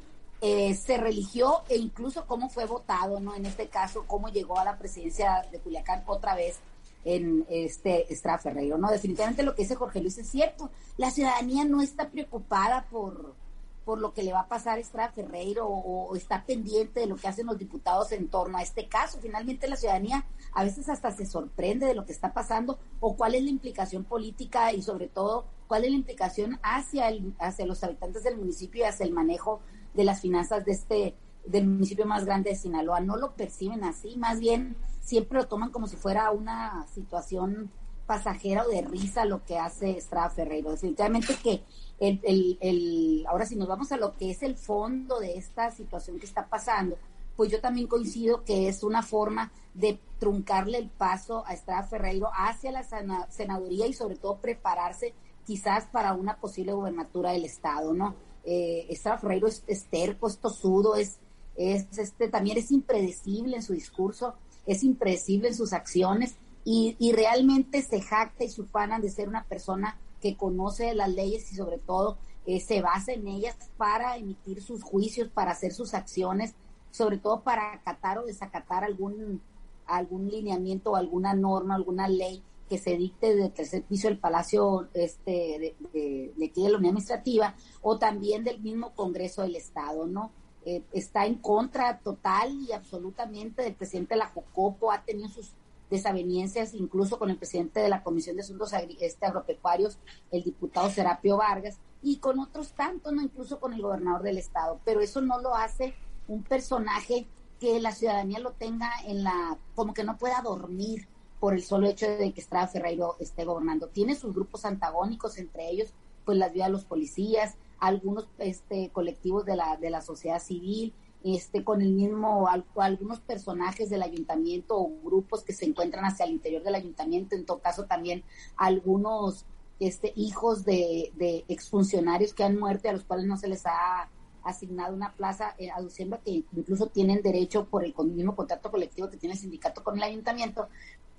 eh, 0.42 0.74
se 0.74 0.98
religió 0.98 1.62
e 1.68 1.76
incluso 1.76 2.26
cómo 2.26 2.50
fue 2.50 2.66
votado, 2.66 3.18
¿no? 3.18 3.34
En 3.34 3.46
este 3.46 3.68
caso, 3.68 4.04
cómo 4.06 4.28
llegó 4.28 4.58
a 4.58 4.64
la 4.64 4.76
presidencia 4.76 5.46
de 5.50 5.58
Culiacán 5.58 6.02
otra 6.06 6.34
vez 6.34 6.58
en 7.04 7.46
este 7.48 8.12
Estrada 8.12 8.38
Ferreiro, 8.38 8.76
¿no? 8.76 8.90
Definitivamente 8.90 9.42
lo 9.42 9.54
que 9.54 9.62
dice 9.62 9.74
Jorge 9.74 10.00
Luis 10.00 10.18
es 10.18 10.28
cierto. 10.28 10.70
La 10.98 11.10
ciudadanía 11.10 11.64
no 11.64 11.80
está 11.80 12.10
preocupada 12.10 12.86
por, 12.90 13.34
por 13.84 14.00
lo 14.00 14.12
que 14.12 14.22
le 14.22 14.32
va 14.32 14.40
a 14.40 14.48
pasar 14.48 14.78
a 14.78 14.80
Estrada 14.80 15.12
Ferreiro 15.12 15.66
o, 15.66 16.14
está 16.16 16.44
pendiente 16.44 17.00
de 17.00 17.06
lo 17.06 17.16
que 17.16 17.28
hacen 17.28 17.46
los 17.46 17.58
diputados 17.58 18.12
en 18.12 18.28
torno 18.28 18.58
a 18.58 18.62
este 18.62 18.88
caso. 18.88 19.18
Finalmente 19.20 19.68
la 19.68 19.76
ciudadanía 19.76 20.24
a 20.52 20.64
veces 20.64 20.88
hasta 20.88 21.10
se 21.10 21.26
sorprende 21.26 21.86
de 21.86 21.94
lo 21.94 22.04
que 22.04 22.12
está 22.12 22.32
pasando 22.32 22.78
o 23.00 23.16
cuál 23.16 23.34
es 23.34 23.42
la 23.42 23.50
implicación 23.50 24.04
política 24.04 24.72
y 24.72 24.82
sobre 24.82 25.08
todo 25.08 25.46
cuál 25.66 25.84
es 25.84 25.90
la 25.90 25.96
implicación 25.96 26.58
hacia, 26.62 27.08
el, 27.08 27.34
hacia 27.38 27.66
los 27.66 27.82
habitantes 27.82 28.22
del 28.24 28.36
municipio 28.36 28.82
y 28.82 28.86
hacia 28.86 29.06
el 29.06 29.12
manejo 29.12 29.60
de 29.94 30.04
las 30.04 30.20
finanzas 30.20 30.64
de 30.64 30.72
este 30.72 31.16
del 31.44 31.66
municipio 31.66 32.06
más 32.06 32.24
grande 32.24 32.50
de 32.50 32.56
Sinaloa. 32.56 33.00
No 33.00 33.16
lo 33.16 33.34
perciben 33.34 33.82
así, 33.82 34.16
más 34.16 34.38
bien 34.38 34.76
siempre 35.00 35.38
lo 35.38 35.48
toman 35.48 35.70
como 35.70 35.88
si 35.88 35.96
fuera 35.96 36.30
una 36.30 36.86
situación 36.94 37.70
pasajera 38.12 38.66
o 38.66 38.68
de 38.68 38.82
risa 38.82 39.24
lo 39.24 39.42
que 39.42 39.56
hace 39.56 39.96
Estrada 39.96 40.28
Ferreiro. 40.28 40.70
Definitivamente 40.70 41.34
que 41.42 41.62
el, 41.98 42.58
el, 42.60 43.24
ahora 43.26 43.46
si 43.46 43.56
nos 43.56 43.66
vamos 43.66 43.90
a 43.90 43.96
lo 43.96 44.12
que 44.18 44.30
es 44.30 44.42
el 44.42 44.54
fondo 44.54 45.18
de 45.18 45.38
esta 45.38 45.70
situación 45.70 46.18
que 46.18 46.26
está 46.26 46.46
pasando, 46.46 46.98
pues 47.36 47.50
yo 47.50 47.62
también 47.62 47.86
coincido 47.86 48.44
que 48.44 48.68
es 48.68 48.82
una 48.82 49.02
forma 49.02 49.50
de 49.72 49.98
truncarle 50.18 50.76
el 50.76 50.90
paso 50.90 51.42
a 51.46 51.54
Estrada 51.54 51.84
Ferreiro 51.84 52.28
hacia 52.34 52.70
la 52.70 52.84
senaduría 53.30 53.86
y 53.86 53.94
sobre 53.94 54.16
todo 54.16 54.36
prepararse 54.36 55.14
quizás 55.46 55.86
para 55.86 56.12
una 56.12 56.36
posible 56.36 56.74
gobernatura 56.74 57.32
del 57.32 57.46
Estado, 57.46 57.94
¿no? 57.94 58.14
Eh, 58.44 58.84
Estrada 58.90 59.16
Ferreiro 59.16 59.46
es, 59.46 59.86
terco, 59.90 60.26
es 60.26 60.36
tosudo, 60.36 60.96
es, 60.96 61.16
es, 61.56 61.86
este, 61.96 62.28
también 62.28 62.58
es 62.58 62.70
impredecible 62.72 63.56
en 63.56 63.62
su 63.62 63.72
discurso, 63.72 64.34
es 64.66 64.84
impredecible 64.84 65.48
en 65.48 65.54
sus 65.54 65.72
acciones 65.72 66.36
y, 66.64 66.96
y 66.98 67.12
realmente 67.12 67.82
se 67.82 68.00
jacta 68.00 68.44
y 68.44 68.48
se 68.48 68.62
de 68.62 69.10
ser 69.10 69.28
una 69.28 69.44
persona 69.44 69.98
que 70.20 70.36
conoce 70.36 70.94
las 70.94 71.10
leyes 71.10 71.52
y 71.52 71.56
sobre 71.56 71.78
todo 71.78 72.18
eh, 72.46 72.60
se 72.60 72.80
basa 72.80 73.12
en 73.12 73.26
ellas 73.26 73.56
para 73.76 74.16
emitir 74.16 74.62
sus 74.62 74.82
juicios, 74.82 75.28
para 75.28 75.52
hacer 75.52 75.72
sus 75.72 75.94
acciones, 75.94 76.54
sobre 76.90 77.18
todo 77.18 77.42
para 77.42 77.72
acatar 77.72 78.18
o 78.18 78.26
desacatar 78.26 78.84
algún, 78.84 79.40
algún 79.86 80.28
lineamiento 80.28 80.94
alguna 80.96 81.34
norma, 81.34 81.74
alguna 81.74 82.08
ley 82.08 82.42
que 82.68 82.78
se 82.78 82.96
dicte 82.96 83.34
desde 83.34 83.50
tercer 83.50 83.82
piso 83.82 84.08
del 84.08 84.18
Palacio 84.18 84.88
este, 84.94 85.74
de, 85.92 86.32
de, 86.36 86.46
aquí 86.46 86.62
de 86.62 86.70
la 86.70 86.78
Unión 86.78 86.90
Administrativa 86.90 87.54
o 87.82 87.98
también 87.98 88.44
del 88.44 88.60
mismo 88.60 88.94
Congreso 88.94 89.42
del 89.42 89.56
Estado, 89.56 90.06
¿no? 90.06 90.30
Eh, 90.64 90.82
está 90.92 91.26
en 91.26 91.34
contra 91.34 91.98
total 91.98 92.52
y 92.66 92.72
absolutamente 92.72 93.62
del 93.62 93.74
presidente 93.74 94.14
de 94.14 94.20
la 94.20 94.28
Jocopo, 94.28 94.92
ha 94.92 95.02
tenido 95.04 95.28
sus 95.28 95.52
desavenencias 95.92 96.74
incluso 96.74 97.18
con 97.18 97.30
el 97.30 97.36
presidente 97.36 97.80
de 97.80 97.88
la 97.88 98.02
Comisión 98.02 98.34
de 98.34 98.42
Asuntos 98.42 98.72
este, 98.72 99.26
Agropecuarios, 99.26 99.98
el 100.30 100.42
diputado 100.42 100.90
Serapio 100.90 101.36
Vargas, 101.36 101.78
y 102.02 102.16
con 102.16 102.40
otros 102.40 102.72
tantos, 102.72 103.12
no 103.12 103.22
incluso 103.22 103.60
con 103.60 103.74
el 103.74 103.82
gobernador 103.82 104.22
del 104.22 104.38
estado. 104.38 104.80
Pero 104.84 105.00
eso 105.00 105.20
no 105.20 105.40
lo 105.40 105.54
hace 105.54 105.94
un 106.26 106.42
personaje 106.42 107.28
que 107.60 107.78
la 107.78 107.92
ciudadanía 107.92 108.40
lo 108.40 108.52
tenga 108.52 108.90
en 109.06 109.22
la, 109.22 109.56
como 109.76 109.94
que 109.94 110.02
no 110.02 110.16
pueda 110.16 110.40
dormir 110.42 111.06
por 111.38 111.54
el 111.54 111.62
solo 111.62 111.86
hecho 111.86 112.06
de 112.06 112.32
que 112.32 112.40
Estrada 112.40 112.66
Ferreiro 112.66 113.16
esté 113.20 113.44
gobernando. 113.44 113.88
Tiene 113.88 114.14
sus 114.14 114.34
grupos 114.34 114.64
antagónicos, 114.64 115.38
entre 115.38 115.70
ellos, 115.70 115.92
pues 116.24 116.38
las 116.38 116.52
vidas 116.52 116.68
de 116.68 116.72
los 116.72 116.84
policías, 116.84 117.54
algunos 117.78 118.26
este, 118.38 118.90
colectivos 118.90 119.44
de 119.44 119.56
la, 119.56 119.76
de 119.76 119.90
la 119.90 120.00
sociedad 120.00 120.40
civil, 120.40 120.94
este, 121.24 121.64
con 121.64 121.82
el 121.82 121.92
mismo, 121.92 122.48
algunos 122.76 123.20
personajes 123.20 123.90
del 123.90 124.02
ayuntamiento 124.02 124.78
o 124.78 124.90
grupos 125.04 125.42
que 125.42 125.52
se 125.52 125.64
encuentran 125.64 126.04
hacia 126.04 126.26
el 126.26 126.32
interior 126.32 126.62
del 126.62 126.74
ayuntamiento, 126.74 127.34
en 127.34 127.46
todo 127.46 127.60
caso 127.60 127.84
también 127.84 128.24
algunos 128.56 129.46
este, 129.80 130.12
hijos 130.16 130.64
de, 130.64 131.12
de 131.16 131.44
exfuncionarios 131.48 132.34
que 132.34 132.44
han 132.44 132.58
muerto 132.58 132.86
y 132.86 132.90
a 132.90 132.92
los 132.92 133.04
cuales 133.04 133.26
no 133.26 133.36
se 133.36 133.48
les 133.48 133.66
ha 133.66 134.08
asignado 134.44 134.94
una 134.94 135.12
plaza, 135.12 135.54
eh, 135.58 135.70
aduciendo 135.70 136.20
que 136.22 136.44
incluso 136.52 136.86
tienen 136.86 137.22
derecho 137.22 137.66
por 137.66 137.84
el 137.84 137.94
mismo 138.06 138.34
contrato 138.34 138.70
colectivo 138.70 139.08
que 139.08 139.16
tiene 139.16 139.34
el 139.34 139.40
sindicato 139.40 139.82
con 139.82 139.96
el 139.96 140.02
ayuntamiento, 140.02 140.68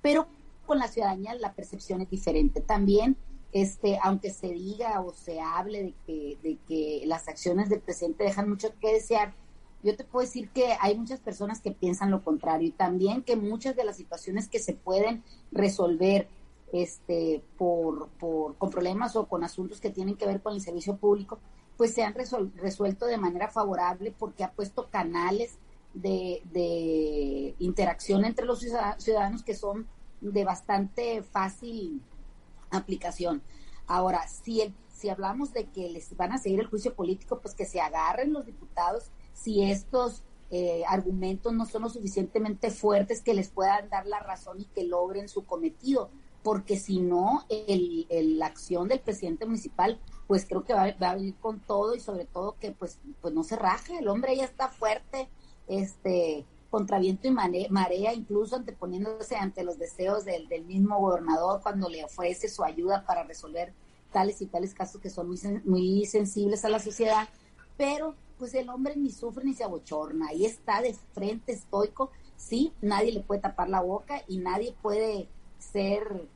pero 0.01 0.27
con 0.65 0.79
la 0.79 0.87
ciudadanía 0.87 1.35
la 1.35 1.53
percepción 1.53 2.01
es 2.01 2.09
diferente. 2.09 2.61
También, 2.61 3.17
este, 3.51 3.99
aunque 4.01 4.31
se 4.31 4.47
diga 4.47 5.01
o 5.01 5.13
se 5.13 5.39
hable 5.39 5.83
de 5.83 5.93
que, 6.05 6.37
de 6.41 6.57
que 6.67 7.03
las 7.05 7.27
acciones 7.27 7.69
del 7.69 7.81
presidente 7.81 8.23
dejan 8.23 8.49
mucho 8.49 8.73
que 8.79 8.93
desear, 8.93 9.33
yo 9.83 9.95
te 9.95 10.03
puedo 10.03 10.25
decir 10.25 10.49
que 10.49 10.75
hay 10.79 10.97
muchas 10.97 11.19
personas 11.19 11.59
que 11.61 11.71
piensan 11.71 12.11
lo 12.11 12.23
contrario 12.23 12.67
y 12.67 12.71
también 12.71 13.21
que 13.21 13.35
muchas 13.35 13.75
de 13.75 13.83
las 13.83 13.97
situaciones 13.97 14.47
que 14.47 14.59
se 14.59 14.73
pueden 14.73 15.23
resolver 15.51 16.27
este, 16.71 17.43
por, 17.57 18.09
por, 18.19 18.55
con 18.57 18.69
problemas 18.69 19.15
o 19.15 19.27
con 19.27 19.43
asuntos 19.43 19.79
que 19.79 19.91
tienen 19.91 20.15
que 20.15 20.25
ver 20.25 20.41
con 20.41 20.53
el 20.53 20.61
servicio 20.61 20.95
público, 20.97 21.39
pues 21.77 21.93
se 21.93 22.03
han 22.03 22.15
resuelto 22.15 23.05
de 23.05 23.17
manera 23.17 23.49
favorable 23.49 24.13
porque 24.17 24.43
ha 24.43 24.51
puesto 24.51 24.89
canales 24.89 25.57
de, 25.93 26.41
de 26.51 27.55
interacción 27.59 28.25
entre 28.25 28.45
los 28.45 28.59
ciudadanos 28.59 29.43
que 29.43 29.53
son 29.53 29.87
de 30.21 30.45
bastante 30.45 31.21
fácil 31.23 32.01
aplicación. 32.71 33.43
Ahora, 33.85 34.27
si, 34.27 34.61
el, 34.61 34.73
si 34.87 35.09
hablamos 35.09 35.53
de 35.53 35.65
que 35.65 35.89
les 35.89 36.15
van 36.15 36.31
a 36.31 36.37
seguir 36.37 36.61
el 36.61 36.67
juicio 36.67 36.95
político, 36.95 37.39
pues 37.39 37.53
que 37.53 37.65
se 37.65 37.81
agarren 37.81 38.33
los 38.33 38.45
diputados 38.45 39.11
si 39.33 39.63
estos 39.63 40.23
eh, 40.51 40.83
argumentos 40.87 41.53
no 41.53 41.65
son 41.65 41.83
lo 41.83 41.89
suficientemente 41.89 42.69
fuertes 42.69 43.21
que 43.21 43.33
les 43.33 43.49
puedan 43.49 43.89
dar 43.89 44.05
la 44.05 44.19
razón 44.19 44.61
y 44.61 44.65
que 44.65 44.83
logren 44.83 45.27
su 45.27 45.45
cometido, 45.45 46.09
porque 46.43 46.77
si 46.77 46.99
no, 46.99 47.45
el, 47.49 48.37
la 48.37 48.47
acción 48.47 48.87
del 48.87 48.99
presidente 48.99 49.45
municipal, 49.45 49.99
pues 50.27 50.45
creo 50.45 50.63
que 50.63 50.73
va, 50.73 50.93
va, 51.01 51.11
a 51.11 51.15
venir 51.15 51.35
con 51.35 51.59
todo 51.59 51.95
y 51.95 51.99
sobre 51.99 52.25
todo 52.25 52.55
que 52.59 52.71
pues, 52.71 52.99
pues 53.21 53.33
no 53.33 53.43
se 53.43 53.55
raje, 53.55 53.97
el 53.97 54.07
hombre 54.07 54.35
ya 54.35 54.45
está 54.45 54.69
fuerte, 54.69 55.29
este 55.67 56.45
contra 56.73 56.97
viento 56.97 57.27
y 57.27 57.31
marea, 57.31 58.15
incluso 58.15 58.55
anteponiéndose 58.55 59.35
ante 59.35 59.63
los 59.63 59.77
deseos 59.77 60.25
del, 60.25 60.47
del 60.47 60.65
mismo 60.65 60.99
gobernador 60.99 61.61
cuando 61.61 61.87
le 61.87 62.03
ofrece 62.03 62.49
su 62.49 62.63
ayuda 62.63 63.05
para 63.05 63.21
resolver 63.21 63.73
tales 64.11 64.41
y 64.41 64.47
tales 64.47 64.73
casos 64.73 64.99
que 64.99 65.11
son 65.11 65.27
muy, 65.27 65.39
muy 65.65 66.05
sensibles 66.07 66.65
a 66.65 66.69
la 66.69 66.79
sociedad, 66.79 67.29
pero 67.77 68.15
pues 68.37 68.53
el 68.53 68.69
hombre 68.69 68.95
ni 68.95 69.11
sufre 69.11 69.43
ni 69.43 69.53
se 69.53 69.63
abochorna, 69.63 70.29
ahí 70.29 70.45
está 70.45 70.81
de 70.81 70.93
frente 71.13 71.51
estoico, 71.51 72.11
sí, 72.35 72.73
nadie 72.81 73.11
le 73.11 73.21
puede 73.21 73.41
tapar 73.41 73.69
la 73.69 73.81
boca 73.81 74.23
y 74.27 74.37
nadie 74.37 74.75
puede 74.81 75.29
ser, 75.59 76.27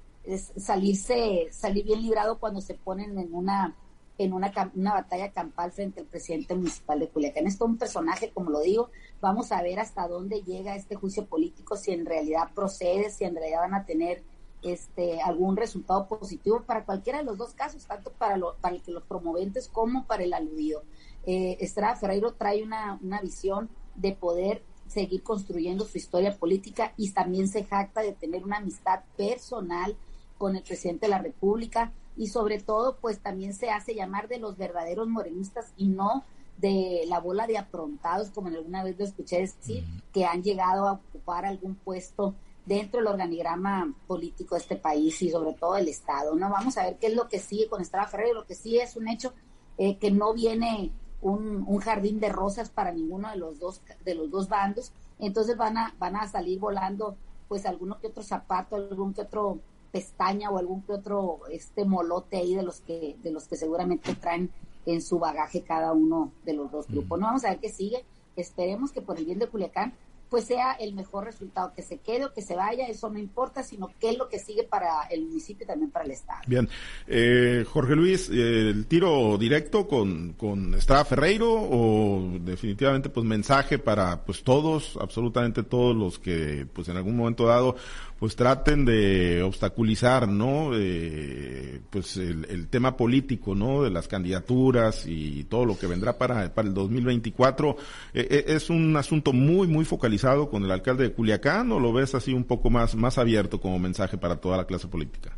salirse, 0.58 1.48
salir 1.52 1.86
bien 1.86 2.02
librado 2.02 2.40
cuando 2.40 2.62
se 2.62 2.74
ponen 2.74 3.18
en 3.18 3.34
una 3.34 3.76
en 4.18 4.34
una, 4.34 4.52
una 4.76 4.94
batalla 4.94 5.32
campal 5.32 5.72
frente 5.72 6.00
al 6.00 6.08
presidente 6.08 6.56
municipal 6.56 7.00
de 7.00 7.08
Culiacán. 7.10 7.46
Es 7.46 7.58
todo 7.58 7.70
un 7.70 7.78
personaje, 7.78 8.32
como 8.32 8.50
lo 8.50 8.62
digo, 8.62 8.90
vamos 9.22 9.52
a 9.52 9.62
ver 9.62 9.80
hasta 9.80 10.08
dónde 10.08 10.42
llega 10.42 10.76
este 10.76 10.96
juicio 10.96 11.26
político, 11.26 11.78
si 11.78 11.92
en 11.92 12.06
realidad 12.06 12.52
procede, 12.56 13.12
si 13.12 13.26
en 13.26 13.36
realidad 13.36 13.62
van 13.62 13.76
a 13.76 13.86
tener 13.86 14.24
este 14.62 15.22
algún 15.22 15.56
resultado 15.56 16.08
positivo 16.08 16.64
para 16.64 16.86
cualquiera 16.86 17.20
de 17.20 17.26
los 17.26 17.38
dos 17.38 17.54
casos, 17.54 17.86
tanto 17.86 18.12
para, 18.12 18.38
lo, 18.38 18.56
para 18.58 18.76
el 18.76 18.82
que 18.82 18.92
los 18.92 19.04
promoventes 19.04 19.68
como 19.68 20.06
para 20.06 20.24
el 20.24 20.34
aludido. 20.34 20.84
Eh, 21.26 21.58
Estrada 21.60 21.96
Ferreiro 21.96 22.34
trae 22.34 22.64
una, 22.64 23.00
una 23.02 23.22
visión 23.22 23.70
de 23.96 24.14
poder 24.14 24.64
seguir 24.88 25.24
construyendo 25.24 25.86
su 25.86 25.98
historia 25.98 26.36
política 26.38 26.94
y 26.98 27.12
también 27.12 27.48
se 27.48 27.64
jacta 27.64 28.02
de 28.02 28.14
tener 28.14 28.44
una 28.44 28.58
amistad 28.58 29.02
personal 29.18 29.98
con 30.38 30.56
el 30.56 30.64
presidente 30.64 31.08
de 31.08 31.10
la 31.10 31.18
República, 31.18 31.92
y 32.18 32.28
sobre 32.28 32.60
todo 32.60 32.98
pues 32.98 33.20
también 33.20 33.54
se 33.54 33.70
hace 33.70 33.96
llamar 33.96 34.28
de 34.28 34.40
los 34.40 34.58
verdaderos 34.58 35.08
morenistas 35.08 35.72
y 35.78 35.88
no 35.88 36.24
de 36.58 37.04
la 37.08 37.20
bola 37.20 37.46
de 37.46 37.58
aprontados, 37.58 38.32
como 38.32 38.48
en 38.48 38.56
alguna 38.56 38.84
vez 38.84 38.98
lo 38.98 39.06
escuché 39.06 39.40
decir, 39.42 39.84
que 40.12 40.26
han 40.26 40.42
llegado 40.42 40.88
a 40.88 40.94
ocupar 40.94 41.46
algún 41.46 41.76
puesto 41.76 42.34
dentro 42.68 43.00
del 43.00 43.08
organigrama 43.08 43.94
político 44.08 44.56
de 44.56 44.62
este 44.62 44.76
país 44.76 45.22
y 45.22 45.30
sobre 45.30 45.54
todo 45.54 45.74
del 45.74 45.88
Estado. 45.88 46.36
No 46.36 46.50
vamos 46.50 46.78
a 46.78 46.84
ver 46.84 46.98
qué 46.98 47.08
es 47.08 47.16
lo 47.16 47.30
que 47.30 47.40
sigue 47.40 47.70
con 47.70 47.82
Estrada 47.82 48.08
Ferrer, 48.08 48.36
lo 48.36 48.46
que 48.46 48.56
sí 48.56 48.78
es 48.78 48.98
un 48.98 49.08
hecho 49.08 49.34
eh, 49.78 49.98
que 49.98 50.12
no 50.12 50.34
viene 50.34 50.92
un, 51.22 51.64
un, 51.66 51.80
jardín 51.80 52.20
de 52.20 52.30
rosas 52.30 52.70
para 52.70 52.92
ninguno 52.92 53.30
de 53.30 53.38
los 53.38 53.60
dos 53.60 53.82
de 54.04 54.16
los 54.16 54.30
dos 54.30 54.50
bandos, 54.50 54.92
entonces 55.18 55.56
van 55.58 55.78
a 55.78 55.96
van 55.98 56.16
a 56.18 56.28
salir 56.28 56.60
volando 56.60 57.16
pues 57.48 57.66
alguno 57.66 58.00
que 58.00 58.08
otro 58.08 58.22
zapato, 58.22 58.76
algún 58.76 59.14
que 59.14 59.22
otro 59.22 59.60
pestaña 59.92 60.50
o 60.50 60.58
algún 60.58 60.82
que 60.82 60.92
otro 60.92 61.40
este 61.50 61.86
molote 61.86 62.38
ahí 62.38 62.54
de 62.54 62.64
los 62.64 62.82
que 62.82 63.16
de 63.24 63.32
los 63.32 63.48
que 63.48 63.56
seguramente 63.56 64.14
traen 64.16 64.52
en 64.86 65.02
su 65.02 65.20
bagaje 65.20 65.64
cada 65.64 65.94
uno 65.94 66.32
de 66.44 66.54
los 66.54 66.70
dos 66.70 66.88
grupos. 66.88 67.18
No 67.18 67.28
vamos 67.28 67.46
a 67.46 67.50
ver 67.50 67.60
qué 67.60 67.70
sigue. 67.70 68.04
Esperemos 68.36 68.92
que 68.92 69.02
por 69.02 69.18
el 69.18 69.26
bien 69.26 69.40
de 69.40 69.48
Culiacán 69.48 69.94
pues 70.30 70.46
sea 70.46 70.74
el 70.74 70.94
mejor 70.94 71.26
resultado, 71.26 71.74
que 71.74 71.82
se 71.82 71.98
quede 72.00 72.26
o 72.26 72.34
que 72.34 72.42
se 72.42 72.56
vaya, 72.56 72.88
eso 72.88 73.10
no 73.10 73.20
importa, 73.20 73.64
sino 73.64 73.90
qué 74.00 74.12
es 74.12 74.18
lo 74.18 74.28
que 74.28 74.40
sigue 74.40 74.64
para 74.64 75.04
el 75.10 75.26
municipio 75.26 75.64
y 75.64 75.68
también 75.68 75.92
para 75.92 76.06
el 76.06 76.12
Estado. 76.12 76.42
Bien, 76.48 76.70
eh, 77.08 77.66
Jorge 77.68 77.96
Luis, 77.96 78.30
eh, 78.30 78.70
¿el 78.70 78.86
tiro 78.88 79.38
directo 79.38 79.88
con, 79.88 80.34
con 80.34 80.74
Estrada 80.74 81.06
Ferreiro 81.06 81.52
o 81.52 82.38
definitivamente 82.42 83.10
pues 83.10 83.26
mensaje 83.26 83.80
para 83.80 84.24
pues 84.24 84.44
todos, 84.44 84.98
absolutamente 85.00 85.64
todos 85.64 85.96
los 85.96 86.20
que 86.20 86.68
pues 86.74 86.88
en 86.90 86.98
algún 86.98 87.16
momento 87.16 87.46
dado 87.46 87.76
pues 88.20 88.36
traten 88.36 88.84
de 88.84 89.44
obstaculizar, 89.44 90.28
¿no? 90.28 90.72
Eh, 90.74 91.80
pues 91.90 92.18
el, 92.18 92.46
el, 92.50 92.68
tema 92.68 92.98
político, 92.98 93.54
¿no? 93.54 93.84
De 93.84 93.92
las 93.92 94.08
candidaturas 94.08 95.06
y 95.06 95.44
todo 95.44 95.66
lo 95.66 95.78
que 95.78 95.86
vendrá 95.86 96.18
para, 96.18 96.54
para 96.54 96.68
el 96.68 96.74
2024. 96.74 97.78
Eh, 98.14 98.28
eh, 98.30 98.46
¿Es 98.48 98.70
un 98.70 98.96
asunto 98.98 99.34
muy, 99.34 99.68
muy 99.68 99.86
focalizado 99.86 100.50
con 100.50 100.64
el 100.64 100.72
alcalde 100.72 101.04
de 101.04 101.14
Culiacán 101.14 101.72
o 101.72 101.80
lo 101.80 101.94
ves 101.94 102.16
así 102.16 102.34
un 102.34 102.44
poco 102.44 102.72
más, 102.72 102.96
más 102.96 103.20
abierto 103.20 103.62
como 103.62 103.78
mensaje 103.78 104.18
para 104.18 104.38
toda 104.38 104.58
la 104.58 104.66
clase 104.66 104.88
política? 104.88 105.38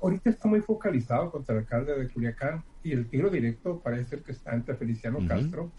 Ahorita 0.00 0.30
está 0.30 0.46
muy 0.48 0.60
focalizado 0.60 1.32
contra 1.32 1.54
el 1.54 1.62
alcalde 1.62 1.98
de 1.98 2.08
Culiacán 2.08 2.62
y 2.84 2.92
el 2.92 3.08
tiro 3.08 3.28
directo 3.28 3.80
parece 3.80 4.10
ser 4.10 4.22
que 4.22 4.32
está 4.32 4.54
entre 4.54 4.76
Feliciano 4.76 5.18
Castro 5.26 5.72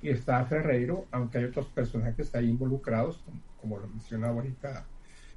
y 0.00 0.10
está 0.10 0.44
Ferreiro, 0.44 1.06
aunque 1.10 1.38
hay 1.38 1.44
otros 1.44 1.66
personajes 1.66 2.32
ahí 2.36 2.50
involucrados, 2.50 3.18
como, 3.24 3.40
como 3.60 3.78
lo 3.78 3.88
mencionaba 3.88 4.34
ahorita 4.34 4.86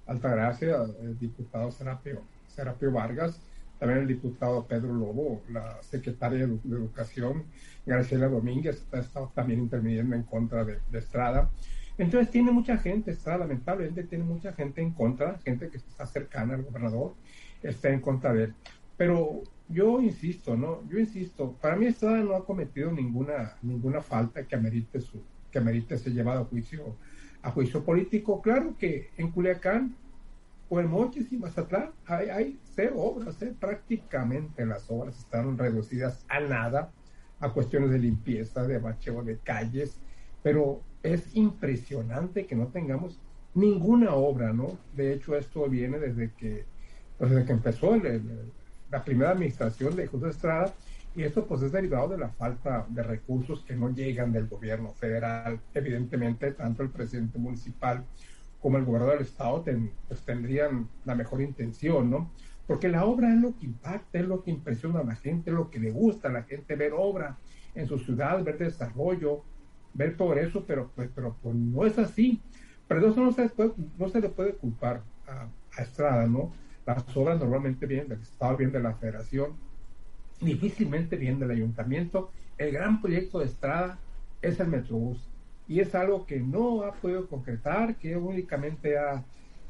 Altagracia, 0.07 0.77
el 1.01 1.19
diputado 1.19 1.71
Serapio, 1.71 2.21
Serapio 2.47 2.91
Vargas, 2.91 3.39
también 3.79 3.99
el 3.99 4.07
diputado 4.07 4.65
Pedro 4.65 4.93
Lobo, 4.93 5.41
la 5.49 5.81
secretaria 5.83 6.47
de, 6.47 6.53
Educación, 6.53 7.43
Graciela 7.85 8.27
Domínguez, 8.27 8.85
ha 8.91 8.97
estado 8.97 9.31
también 9.35 9.59
interviniendo 9.61 10.15
en 10.15 10.23
contra 10.23 10.65
de, 10.65 10.79
Estrada. 10.93 11.49
Entonces 11.97 12.31
tiene 12.31 12.51
mucha 12.51 12.77
gente, 12.77 13.11
Estrada 13.11 13.39
lamentablemente 13.39 14.03
tiene 14.03 14.23
mucha 14.23 14.53
gente 14.53 14.81
en 14.81 14.91
contra, 14.91 15.37
gente 15.39 15.69
que 15.69 15.77
está 15.77 16.05
cercana 16.05 16.55
al 16.55 16.63
gobernador, 16.63 17.13
está 17.61 17.89
en 17.89 18.01
contra 18.01 18.33
de 18.33 18.45
él. 18.45 18.53
Pero 18.97 19.43
yo 19.69 20.01
insisto, 20.01 20.55
¿no? 20.55 20.87
Yo 20.89 20.99
insisto, 20.99 21.53
para 21.61 21.75
mí 21.75 21.85
Estrada 21.85 22.17
no 22.17 22.35
ha 22.35 22.45
cometido 22.45 22.91
ninguna, 22.91 23.57
ninguna 23.61 24.01
falta 24.01 24.43
que 24.43 24.55
amerite 24.55 25.01
su, 25.01 25.21
que 25.51 25.59
amerite 25.59 25.97
ser 25.97 26.13
llevado 26.13 26.41
a 26.41 26.45
juicio 26.45 26.95
a 27.41 27.51
juicio 27.51 27.83
político. 27.83 28.41
Claro 28.41 28.75
que 28.77 29.09
en 29.17 29.31
Culiacán 29.31 29.95
Mochis 30.69 31.31
y 31.31 31.37
Mazatlán 31.37 31.91
hay, 32.05 32.29
hay 32.29 32.59
obras, 32.95 33.41
¿eh? 33.41 33.53
prácticamente 33.59 34.65
las 34.65 34.89
obras 34.91 35.17
están 35.17 35.57
reducidas 35.57 36.25
a 36.27 36.39
nada, 36.39 36.91
a 37.39 37.49
cuestiones 37.49 37.89
de 37.89 37.99
limpieza, 37.99 38.67
de 38.67 38.77
bacheo 38.77 39.23
de 39.23 39.37
calles, 39.37 39.97
pero 40.43 40.81
es 41.03 41.35
impresionante 41.35 42.45
que 42.45 42.55
no 42.55 42.67
tengamos 42.67 43.19
ninguna 43.53 44.13
obra, 44.13 44.53
¿no? 44.53 44.77
De 44.95 45.13
hecho, 45.13 45.35
esto 45.35 45.67
viene 45.67 45.97
desde 45.99 46.31
que, 46.33 46.65
pues, 47.17 47.31
desde 47.31 47.45
que 47.45 47.53
empezó 47.53 47.95
la 48.91 49.03
primera 49.03 49.31
administración 49.31 49.95
de 49.95 50.07
José 50.07 50.29
Estrada, 50.29 50.73
y 51.17 51.23
esto 51.23 51.47
pues 51.47 51.63
es 51.63 51.71
derivado 51.71 52.09
de 52.09 52.19
la 52.19 52.29
falta 52.29 52.85
de 52.89 53.01
recursos 53.01 53.63
que 53.65 53.75
no 53.75 53.89
llegan 53.89 54.31
del 54.31 54.47
gobierno 54.47 54.91
federal. 54.91 55.59
Evidentemente, 55.73 56.51
tanto 56.51 56.83
el 56.83 56.91
presidente 56.91 57.39
municipal 57.39 58.05
como 58.61 58.77
el 58.77 58.85
gobernador 58.85 59.17
del 59.17 59.25
estado 59.25 59.65
pues 60.07 60.21
tendrían 60.21 60.87
la 61.05 61.15
mejor 61.15 61.41
intención, 61.41 62.11
¿no? 62.11 62.31
Porque 62.67 62.87
la 62.87 63.03
obra 63.05 63.33
es 63.33 63.41
lo 63.41 63.57
que 63.57 63.65
impacta, 63.65 64.19
es 64.19 64.27
lo 64.27 64.43
que 64.43 64.51
impresiona 64.51 64.99
a 64.99 65.03
la 65.03 65.15
gente, 65.15 65.49
es 65.49 65.55
lo 65.55 65.71
que 65.71 65.79
le 65.79 65.89
gusta 65.89 66.27
a 66.27 66.31
la 66.31 66.43
gente 66.43 66.75
ver 66.75 66.93
obra 66.95 67.35
en 67.73 67.87
su 67.87 67.97
ciudad, 67.97 68.43
ver 68.43 68.59
desarrollo, 68.59 69.41
ver 69.95 70.15
progreso, 70.15 70.65
pero 70.67 70.91
pues, 70.95 71.09
pero 71.15 71.35
pues 71.41 71.55
no 71.55 71.83
es 71.83 71.97
así. 71.97 72.43
Pero 72.87 73.09
eso 73.09 73.21
no 73.21 73.31
se, 73.31 73.49
puede, 73.49 73.71
no 73.97 74.07
se 74.07 74.21
le 74.21 74.29
puede 74.29 74.53
culpar 74.53 75.01
a, 75.27 75.47
a 75.79 75.81
Estrada, 75.81 76.27
¿no? 76.27 76.51
Las 76.85 77.17
obras 77.17 77.39
normalmente 77.39 77.87
vienen 77.87 78.07
del 78.07 78.21
Estado, 78.21 78.55
vienen 78.55 78.73
de 78.73 78.83
la 78.83 78.93
Federación, 78.93 79.66
difícilmente 80.39 81.15
viene 81.15 81.39
del 81.39 81.51
ayuntamiento. 81.51 82.31
El 82.57 82.71
gran 82.71 83.01
proyecto 83.01 83.39
de 83.39 83.45
Estrada 83.45 83.99
es 84.41 84.59
el 84.59 84.67
Metrobús 84.67 85.29
y 85.67 85.79
es 85.79 85.93
algo 85.95 86.25
que 86.25 86.39
no 86.39 86.83
ha 86.83 86.93
podido 86.93 87.27
concretar, 87.27 87.95
que 87.97 88.15
únicamente 88.15 88.97
ha, 88.97 89.23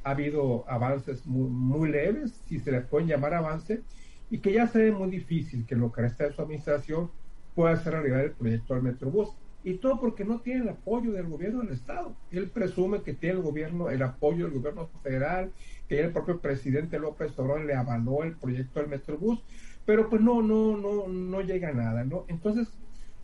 ha 0.03 0.11
habido 0.11 0.63
avances 0.69 1.25
muy, 1.25 1.89
leves, 1.89 2.41
si 2.47 2.59
se 2.59 2.71
le 2.71 2.81
pueden 2.81 3.07
llamar 3.07 3.33
avance, 3.33 3.81
y 4.29 4.39
que 4.39 4.53
ya 4.53 4.67
se 4.67 4.79
ve 4.79 4.91
muy 4.91 5.09
difícil 5.09 5.65
que 5.65 5.75
lo 5.75 5.91
que 5.91 6.01
resta 6.01 6.25
de 6.25 6.33
su 6.33 6.41
administración 6.41 7.09
pueda 7.55 7.73
hacer 7.73 7.93
realidad 7.93 8.23
el 8.23 8.31
proyecto 8.31 8.73
del 8.73 8.83
Metrobús. 8.83 9.29
Y 9.63 9.75
todo 9.79 9.99
porque 9.99 10.23
no 10.23 10.39
tiene 10.39 10.61
el 10.61 10.69
apoyo 10.69 11.11
del 11.11 11.27
gobierno 11.27 11.61
del 11.61 11.73
Estado. 11.73 12.15
Él 12.31 12.49
presume 12.49 13.01
que 13.01 13.13
tiene 13.13 13.37
el 13.37 13.41
gobierno, 13.41 13.89
el 13.89 14.01
apoyo 14.01 14.45
del 14.45 14.53
gobierno 14.53 14.87
federal, 15.01 15.51
que 15.89 15.99
el 15.99 16.11
propio 16.11 16.39
presidente 16.39 16.99
López 16.99 17.37
Obrador 17.37 17.65
le 17.65 17.73
avaló 17.73 18.23
el 18.23 18.35
proyecto 18.35 18.79
del 18.79 18.89
Metrobús, 18.89 19.43
pero 19.87 20.09
pues 20.09 20.21
no, 20.21 20.41
no, 20.41 20.75
no, 20.75 21.07
no 21.07 21.41
llega 21.41 21.69
a 21.69 21.73
nada, 21.73 22.03
¿no? 22.03 22.25
Entonces, 22.27 22.67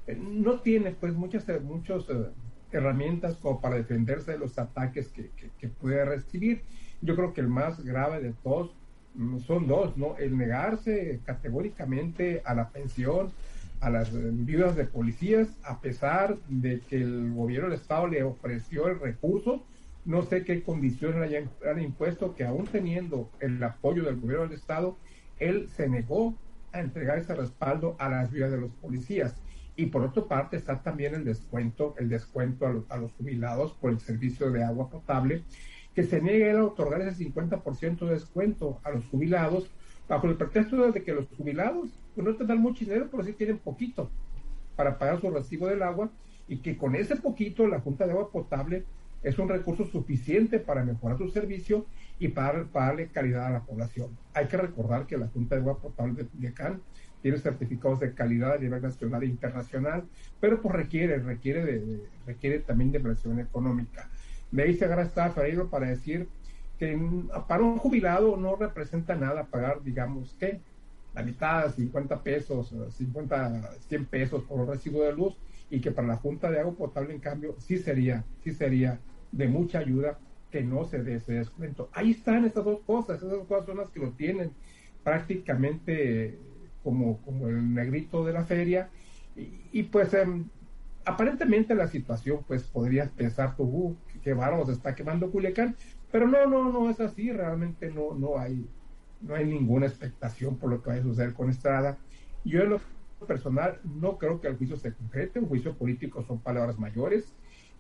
eh, 0.08 0.18
no 0.18 0.62
tiene 0.62 0.92
pues 0.92 1.14
muchas, 1.14 1.46
muchas 1.62 2.10
eh, 2.10 2.30
herramientas 2.72 3.36
como 3.36 3.60
para 3.60 3.76
defenderse 3.76 4.32
de 4.32 4.38
los 4.38 4.58
ataques 4.58 5.10
que, 5.10 5.30
que, 5.60 5.68
puede 5.68 6.06
recibir. 6.06 6.62
Yo 7.02 7.18
creo 7.18 7.34
que 7.34 7.42
el 7.42 7.50
más 7.50 7.84
grave 7.84 8.22
de 8.22 8.32
todos 8.32 8.72
mm, 9.16 9.40
son 9.40 9.68
dos, 9.68 9.98
¿no? 9.98 10.16
El 10.18 10.38
negarse 10.38 11.20
categóricamente 11.26 12.42
a 12.46 12.56
la 12.56 12.70
pensión, 12.70 13.34
a 13.82 13.90
las 13.90 14.10
viudas 14.14 14.78
de 14.78 14.86
policías, 14.86 15.50
a 15.66 15.82
pesar 15.82 16.38
de 16.48 16.80
que 16.80 16.96
el 16.96 17.34
gobierno 17.34 17.68
del 17.68 17.78
Estado 17.78 18.08
le 18.08 18.24
ofreció 18.24 18.88
el 18.88 19.02
recurso, 19.02 19.66
no 20.06 20.22
sé 20.22 20.46
qué 20.46 20.64
condiciones 20.64 21.22
hayan, 21.22 21.50
han 21.70 21.82
impuesto, 21.82 22.36
que 22.36 22.46
aún 22.46 22.68
teniendo 22.68 23.30
el 23.42 23.62
apoyo 23.62 24.04
del 24.04 24.22
gobierno 24.22 24.48
del 24.48 24.58
Estado, 24.58 24.96
él 25.40 25.68
se 25.76 25.90
negó 25.90 26.38
a 26.74 26.82
entregar 26.82 27.18
ese 27.18 27.36
respaldo 27.36 27.96
a 28.00 28.10
las 28.10 28.32
viudas 28.32 28.52
de 28.52 28.58
los 28.60 28.72
policías. 28.72 29.36
Y 29.76 29.88
por 29.88 30.04
otra 30.04 30.26
parte 30.26 30.58
está 30.58 30.84
también 30.84 31.16
el 31.16 31.24
descuento, 31.24 31.96
el 31.98 32.10
descuento 32.10 32.68
a 32.90 32.98
los, 32.98 33.12
jubilados 33.14 33.74
por 33.74 33.92
el 33.92 34.00
servicio 34.00 34.52
de 34.52 34.64
agua 34.64 34.90
potable, 34.90 35.44
que 35.96 36.04
se 36.04 36.22
niega 36.22 36.60
a 36.60 36.66
otorgar 36.66 37.02
ese 37.02 37.24
50% 37.26 38.00
de 38.00 38.14
descuento 38.14 38.80
a 38.84 38.92
los 38.92 39.06
jubilados 39.06 39.70
bajo 40.08 40.28
el 40.28 40.36
pretexto 40.36 40.92
de 40.92 41.04
que 41.04 41.14
los 41.14 41.28
jubilados 41.38 41.90
pues 42.14 42.28
no 42.28 42.36
te 42.36 42.46
dan 42.46 42.60
mucho 42.60 42.86
dinero, 42.86 43.08
pero 43.10 43.24
sí 43.24 43.34
tienen 43.34 43.58
poquito 43.58 44.10
para 44.76 44.98
pagar 44.98 45.22
su 45.22 45.30
recibo 45.30 45.68
del 45.68 45.82
agua 45.82 46.12
y 46.48 46.58
que 46.58 46.78
con 46.78 46.96
ese 46.96 47.16
poquito 47.16 47.68
la 47.68 47.80
Junta 47.80 48.06
de 48.06 48.12
Agua 48.12 48.32
Potable 48.32 48.84
es 49.24 49.40
un 49.40 49.50
recurso 49.50 49.86
suficiente 49.86 50.60
para 50.60 50.84
mejorar 50.84 51.18
su 51.18 51.30
servicio 51.30 51.86
y 52.20 52.30
para, 52.30 52.64
darle 52.74 53.08
calidad 53.08 53.48
a 53.48 53.52
la 53.52 53.62
población. 53.62 54.18
Hay 54.34 54.48
que 54.48 54.58
recordar 54.58 55.06
que 55.06 55.18
la 55.18 55.28
Junta 55.28 55.56
de 55.56 55.62
Agua 55.62 55.80
Potable 55.80 56.24
de 56.24 56.28
Culiacán 56.28 56.82
tiene 57.22 57.38
certificados 57.38 58.00
de 58.00 58.14
calidad 58.14 58.54
a 58.54 58.58
nivel 58.58 58.82
nacional 58.82 59.24
e 59.24 59.28
internacional, 59.28 60.04
pero 60.40 60.62
pues 60.62 60.76
requiere, 60.76 61.18
requiere, 61.20 61.66
de, 61.66 62.04
requiere 62.26 62.60
también 62.60 62.92
de 62.92 62.98
inversión 62.98 63.40
económica. 63.40 64.10
Me 64.52 64.66
dice 64.66 64.86
ahora 64.86 65.04
está 65.04 65.32
Ferreiro 65.32 65.70
para 65.70 65.88
decir 65.88 66.28
que 66.78 67.00
para 67.48 67.64
un 67.64 67.78
jubilado 67.78 68.36
no 68.38 68.56
representa 68.56 69.16
nada 69.16 69.46
pagar, 69.46 69.82
digamos, 69.84 70.36
que 70.40 70.60
la 71.16 71.24
mitad, 71.24 71.74
50 71.74 72.24
pesos, 72.24 72.74
50, 72.98 73.72
100 73.88 74.06
pesos 74.06 74.44
por 74.44 74.60
un 74.60 74.68
recibo 74.68 75.04
de 75.04 75.14
luz, 75.14 75.38
y 75.70 75.80
que 75.80 75.92
para 75.92 76.08
la 76.08 76.18
Junta 76.18 76.52
de 76.52 76.60
Agua 76.60 76.76
Potable, 76.76 77.14
en 77.14 77.20
cambio, 77.20 77.56
sí 77.60 77.78
sería, 77.78 78.24
sí 78.44 78.52
sería 78.52 79.00
de 79.32 79.48
mucha 79.48 79.80
ayuda 79.80 80.20
que 80.54 80.62
no 80.62 80.86
se 80.86 81.02
dé 81.02 81.16
ese 81.16 81.34
descuento. 81.34 81.90
Ahí 81.94 82.12
están 82.12 82.46
estas 82.46 82.64
dos 82.64 82.82
cosas, 82.82 83.18
esas 83.18 83.32
dos 83.32 83.48
cosas 83.48 83.66
son 83.66 83.78
las 83.78 83.90
que 83.90 84.00
lo 84.00 84.12
tienen 84.12 84.52
prácticamente 85.04 86.38
como, 86.84 87.18
como 87.24 87.48
el 87.48 87.74
negrito 87.74 88.24
de 88.24 88.34
la 88.34 88.46
feria. 88.46 88.88
Y, 89.36 89.82
pues 89.82 90.14
em, 90.14 90.46
aparentemente 91.06 91.74
la 91.74 91.88
situación, 91.88 92.42
pues 92.48 92.66
podrías 92.66 93.10
pensar 93.10 93.56
tú, 93.56 93.64
uh, 93.64 93.98
que 94.22 94.36
vamos, 94.36 94.70
está 94.70 94.94
quemando 94.94 95.32
Culiacán, 95.32 95.76
pero 96.12 96.28
no, 96.28 96.46
no, 96.46 96.72
no 96.72 96.88
es 96.88 97.00
así, 97.00 97.32
realmente 97.32 97.90
no, 97.90 98.14
no 98.14 98.38
hay, 98.38 98.64
no 99.22 99.34
hay 99.34 99.46
ninguna 99.46 99.88
expectación 99.88 100.58
por 100.58 100.70
lo 100.70 100.84
que 100.84 100.92
vaya 100.92 101.02
a 101.02 101.06
suceder 101.06 101.34
con 101.34 101.50
Estrada. 101.50 101.98
Yo 102.46 102.62
en 102.62 102.70
lo 102.70 102.82
personal 103.28 103.80
no 103.84 104.20
creo 104.20 104.40
que 104.40 104.50
el 104.50 104.58
juicio 104.58 104.78
se 104.78 104.94
concrete, 104.94 105.40
un 105.40 105.48
juicio 105.48 105.74
político 105.76 106.22
son 106.22 106.38
palabras 106.38 106.78
mayores 106.78 107.34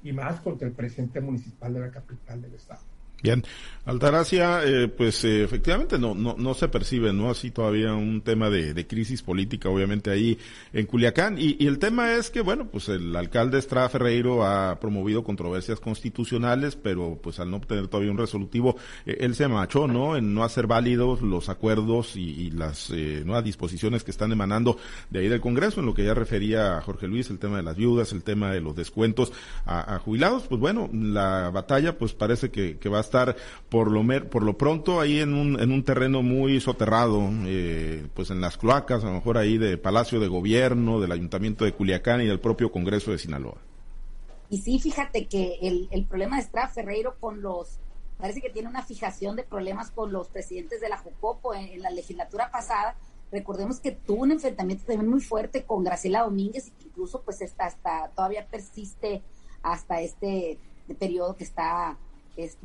y 0.03 0.13
más 0.13 0.41
contra 0.41 0.67
el 0.67 0.74
presidente 0.74 1.22
municipal 1.22 1.74
de 1.74 1.79
la 1.79 1.91
capital 1.91 2.41
del 2.41 2.53
estado. 2.53 2.92
Bien, 3.23 3.43
Altagracia, 3.86 4.63
eh, 4.63 4.88
pues 4.88 5.25
eh, 5.25 5.43
efectivamente 5.43 5.99
no, 5.99 6.15
no, 6.15 6.36
no 6.38 6.53
se 6.53 6.69
percibe, 6.69 7.12
¿no? 7.12 7.29
Así 7.29 7.51
todavía 7.51 7.93
un 7.93 8.21
tema 8.21 8.49
de, 8.49 8.73
de 8.73 8.88
crisis 8.88 9.21
política, 9.21 9.67
obviamente, 9.67 10.09
ahí 10.09 10.39
en 10.71 10.86
Culiacán. 10.86 11.38
Y, 11.38 11.57
y, 11.59 11.67
el 11.67 11.79
tema 11.79 12.13
es 12.13 12.29
que, 12.29 12.39
bueno, 12.39 12.69
pues 12.69 12.88
el 12.88 13.13
alcalde 13.13 13.59
Estrada 13.59 13.89
Ferreiro 13.89 14.45
ha 14.45 14.79
promovido 14.79 15.25
controversias 15.25 15.81
constitucionales, 15.81 16.77
pero 16.77 17.19
pues 17.21 17.41
al 17.41 17.51
no 17.51 17.57
obtener 17.57 17.89
todavía 17.89 18.12
un 18.12 18.17
resolutivo, 18.17 18.77
eh, 19.05 19.17
él 19.19 19.36
se 19.36 19.49
machó, 19.49 19.86
¿no? 19.86 20.15
En 20.15 20.33
no 20.33 20.45
hacer 20.45 20.65
válidos 20.65 21.21
los 21.21 21.49
acuerdos 21.49 22.15
y, 22.15 22.51
las 22.53 22.89
nuevas 22.89 23.43
disposiciones 23.43 24.03
que 24.03 24.12
están 24.12 24.31
emanando 24.31 24.77
de 25.09 25.19
ahí 25.19 25.27
del 25.27 25.41
Congreso, 25.41 25.79
en 25.79 25.88
lo 25.88 25.93
que 25.93 26.03
ya 26.03 26.13
refería 26.13 26.77
a 26.77 26.81
Jorge 26.81 27.07
Luis, 27.07 27.29
el 27.29 27.39
tema 27.39 27.57
de 27.57 27.63
las 27.63 27.75
viudas, 27.75 28.12
el 28.12 28.23
tema 28.23 28.51
de 28.51 28.62
los 28.62 28.75
descuentos 28.75 29.33
a, 29.65 29.95
a 29.95 29.99
jubilados. 29.99 30.43
Pues 30.43 30.62
bueno, 30.62 30.89
la 30.93 31.49
batalla 31.49 31.97
pues 31.97 32.13
parece 32.13 32.51
que, 32.51 32.77
que 32.77 32.89
va 32.89 32.99
a 32.99 33.01
estar 33.01 33.12
por 33.69 33.91
lo, 33.91 34.30
por 34.30 34.43
lo 34.43 34.58
pronto 34.58 34.99
ahí 34.99 35.19
en 35.19 35.34
un, 35.34 35.60
en 35.60 35.71
un 35.71 35.84
terreno 35.84 36.21
muy 36.21 36.60
soterrado, 36.60 37.30
eh, 37.45 38.08
pues 38.13 38.30
en 38.30 38.41
las 38.41 38.58
cloacas, 38.58 39.04
a 39.04 39.08
lo 39.08 39.13
mejor 39.13 39.38
ahí 39.38 39.58
de 39.58 39.78
Palacio 39.78 40.19
de 40.19 40.28
Gobierno, 40.28 40.99
del 40.99 41.12
Ayuntamiento 41.12 41.65
de 41.65 41.73
Culiacán 41.73 42.21
y 42.21 42.26
del 42.26 42.39
propio 42.39 42.71
Congreso 42.71 43.12
de 43.12 43.17
Sinaloa. 43.17 43.58
Y 44.49 44.60
sí, 44.60 44.80
fíjate 44.80 45.26
que 45.26 45.58
el, 45.62 45.88
el 45.91 46.06
problema 46.06 46.36
de 46.36 46.43
Estrada 46.43 46.67
Ferreiro 46.67 47.15
con 47.19 47.41
los, 47.41 47.80
parece 48.17 48.41
que 48.41 48.49
tiene 48.49 48.69
una 48.69 48.84
fijación 48.84 49.36
de 49.36 49.43
problemas 49.43 49.91
con 49.91 50.13
los 50.13 50.28
presidentes 50.28 50.80
de 50.80 50.89
la 50.89 50.97
Jucopo 50.97 51.54
en, 51.54 51.82
la 51.82 51.89
legislatura 51.89 52.52
pasada. 52.52 52.95
Recordemos 53.32 53.80
que 53.80 53.91
tuvo 53.91 54.21
un 54.21 54.32
enfrentamiento 54.32 54.86
también 54.86 55.10
muy 55.10 55.21
fuerte 55.21 55.63
con 55.63 55.84
Graciela 55.84 56.21
Domínguez 56.21 56.67
y 56.67 56.71
que 56.71 56.86
incluso 56.86 57.21
pues 57.21 57.41
está 57.41 57.65
hasta 57.65 58.10
todavía 58.15 58.45
persiste 58.45 59.23
hasta 59.63 60.02
este 60.02 60.60
periodo 60.99 61.36
que 61.36 61.43
está 61.43 61.97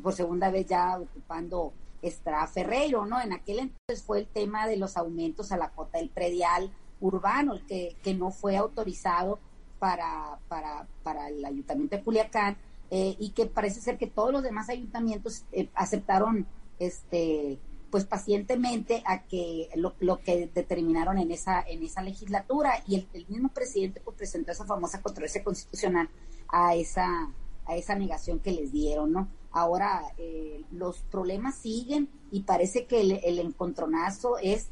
por 0.03 0.15
segunda 0.15 0.51
vez 0.51 0.67
ya 0.67 0.99
ocupando 0.99 1.73
Estrada 2.03 2.47
Ferreiro, 2.47 3.07
¿no? 3.07 3.21
En 3.21 3.33
aquel 3.33 3.59
entonces 3.59 4.05
fue 4.05 4.21
el 4.21 4.27
tema 4.27 4.67
de 4.67 4.77
los 4.77 4.97
aumentos 4.97 5.53
a 5.53 5.57
la 5.57 5.71
cuota 5.71 5.99
del 5.99 6.11
predial 6.11 6.71
urbano, 7.01 7.55
el 7.55 7.67
que, 7.67 7.97
que 8.03 8.15
no 8.15 8.31
fue 8.31 8.57
autorizado 8.57 9.39
para, 9.79 10.39
para, 10.49 10.87
para 11.03 11.29
el 11.29 11.45
ayuntamiento 11.45 11.97
de 11.97 12.03
Culiacán 12.03 12.57
eh, 12.91 13.17
y 13.19 13.31
que 13.31 13.47
parece 13.47 13.81
ser 13.81 13.99
que 13.99 14.07
todos 14.07 14.33
los 14.33 14.43
demás 14.43 14.69
ayuntamientos 14.69 15.45
eh, 15.53 15.69
aceptaron 15.75 16.47
este 16.79 17.59
pues 17.91 18.05
pacientemente 18.05 19.03
a 19.07 19.23
que 19.23 19.71
lo, 19.75 19.95
lo, 20.01 20.21
que 20.21 20.51
determinaron 20.53 21.17
en 21.19 21.31
esa 21.31 21.63
en 21.63 21.83
esa 21.83 22.03
legislatura 22.03 22.83
y 22.87 22.97
el, 22.97 23.09
el 23.15 23.27
mismo 23.29 23.49
presidente 23.49 24.03
pues 24.05 24.15
presentó 24.17 24.53
esa 24.53 24.67
famosa 24.67 25.01
controversia 25.01 25.43
constitucional 25.43 26.11
a 26.49 26.75
esa 26.75 27.31
a 27.65 27.77
esa 27.77 27.95
negación 27.95 28.41
que 28.41 28.53
les 28.53 28.73
dieron, 28.73 29.13
¿no? 29.13 29.29
Ahora 29.51 30.13
eh, 30.19 30.65
los 30.71 30.99
problemas 31.11 31.57
siguen 31.57 32.09
y 32.31 32.43
parece 32.43 32.87
que 32.87 33.01
el, 33.01 33.39
encontronazo 33.39 34.39
es 34.39 34.69